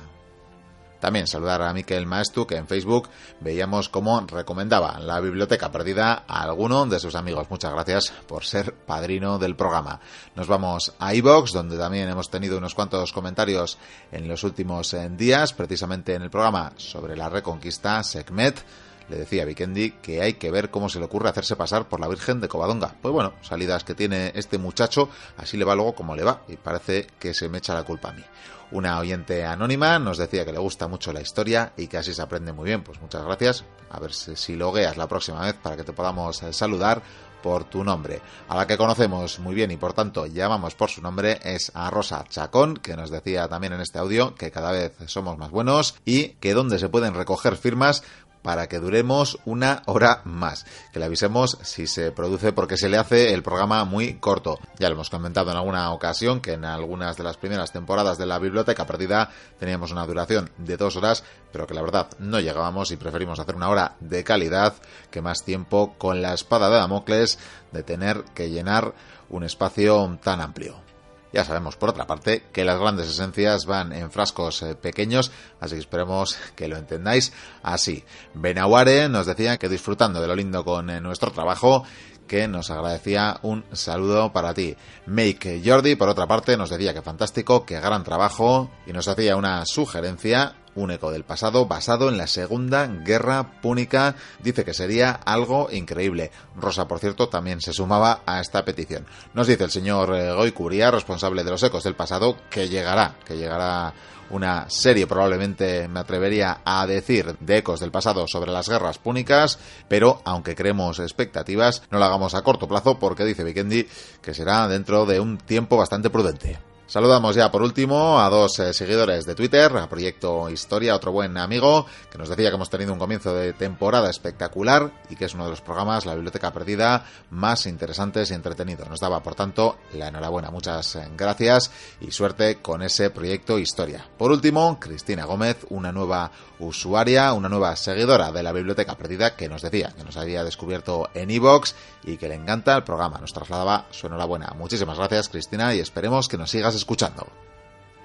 [1.00, 3.08] También saludar a Miquel Maestu, que en Facebook
[3.40, 7.48] veíamos cómo recomendaba la biblioteca perdida a alguno de sus amigos.
[7.50, 10.00] Muchas gracias por ser padrino del programa.
[10.34, 13.78] Nos vamos a iBox, donde también hemos tenido unos cuantos comentarios
[14.10, 18.64] en los últimos eh, días, precisamente en el programa sobre la reconquista Segmet
[19.08, 22.00] le decía a Vikendi que hay que ver cómo se le ocurre hacerse pasar por
[22.00, 22.94] la Virgen de Covadonga.
[23.00, 26.56] Pues bueno, salidas que tiene este muchacho, así le va luego como le va, y
[26.56, 28.22] parece que se me echa la culpa a mí.
[28.70, 32.20] Una oyente anónima nos decía que le gusta mucho la historia y que así se
[32.20, 32.82] aprende muy bien.
[32.82, 33.64] Pues muchas gracias.
[33.88, 37.02] A ver si, si logueas la próxima vez para que te podamos eh, saludar
[37.42, 38.20] por tu nombre.
[38.48, 41.90] A la que conocemos muy bien y por tanto llamamos por su nombre es a
[41.90, 45.96] Rosa Chacón, que nos decía también en este audio que cada vez somos más buenos
[46.04, 48.02] y que donde se pueden recoger firmas
[48.48, 50.64] para que duremos una hora más.
[50.90, 54.58] Que le avisemos si se produce porque se le hace el programa muy corto.
[54.78, 58.24] Ya lo hemos comentado en alguna ocasión que en algunas de las primeras temporadas de
[58.24, 59.28] la biblioteca perdida
[59.58, 63.54] teníamos una duración de dos horas, pero que la verdad no llegábamos y preferimos hacer
[63.54, 64.72] una hora de calidad
[65.10, 67.38] que más tiempo con la espada de Damocles
[67.72, 68.94] de tener que llenar
[69.28, 70.87] un espacio tan amplio.
[71.32, 75.74] Ya sabemos, por otra parte, que las grandes esencias van en frascos eh, pequeños, así
[75.74, 78.04] que esperemos que lo entendáis así.
[78.34, 81.84] Benaguare nos decía que disfrutando de lo lindo con eh, nuestro trabajo,
[82.26, 84.76] que nos agradecía un saludo para ti.
[85.06, 89.36] Make Jordi, por otra parte, nos decía que fantástico, que gran trabajo, y nos hacía
[89.36, 94.14] una sugerencia un eco del pasado basado en la Segunda Guerra Púnica.
[94.42, 96.30] Dice que sería algo increíble.
[96.56, 99.06] Rosa, por cierto, también se sumaba a esta petición.
[99.34, 103.16] Nos dice el señor eh, Goy Curia, responsable de los ecos del pasado, que llegará,
[103.24, 103.92] que llegará
[104.30, 109.58] una serie probablemente me atrevería a decir de ecos del pasado sobre las guerras púnicas,
[109.88, 113.88] pero aunque creemos expectativas, no lo hagamos a corto plazo porque dice Vikendi
[114.20, 116.67] que será dentro de un tiempo bastante prudente.
[116.88, 121.36] Saludamos ya por último a dos eh, seguidores de Twitter, a Proyecto Historia, otro buen
[121.36, 125.34] amigo, que nos decía que hemos tenido un comienzo de temporada espectacular y que es
[125.34, 128.88] uno de los programas, La Biblioteca Perdida, más interesantes y entretenidos.
[128.88, 130.50] Nos daba, por tanto, la enhorabuena.
[130.50, 131.70] Muchas eh, gracias
[132.00, 134.06] y suerte con ese Proyecto Historia.
[134.16, 139.50] Por último, Cristina Gómez, una nueva usuaria, una nueva seguidora de La Biblioteca Perdida, que
[139.50, 141.74] nos decía que nos había descubierto en iVoox
[142.04, 143.18] y que le encanta el programa.
[143.18, 144.54] Nos trasladaba su enhorabuena.
[144.56, 147.26] Muchísimas gracias, Cristina, y esperemos que nos sigas escuchando.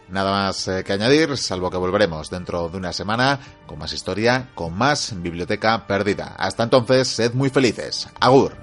[0.09, 4.49] Nada más eh, que añadir, salvo que volveremos dentro de una semana con más historia,
[4.53, 6.35] con más biblioteca perdida.
[6.37, 8.07] Hasta entonces, sed muy felices.
[8.19, 8.62] Agur.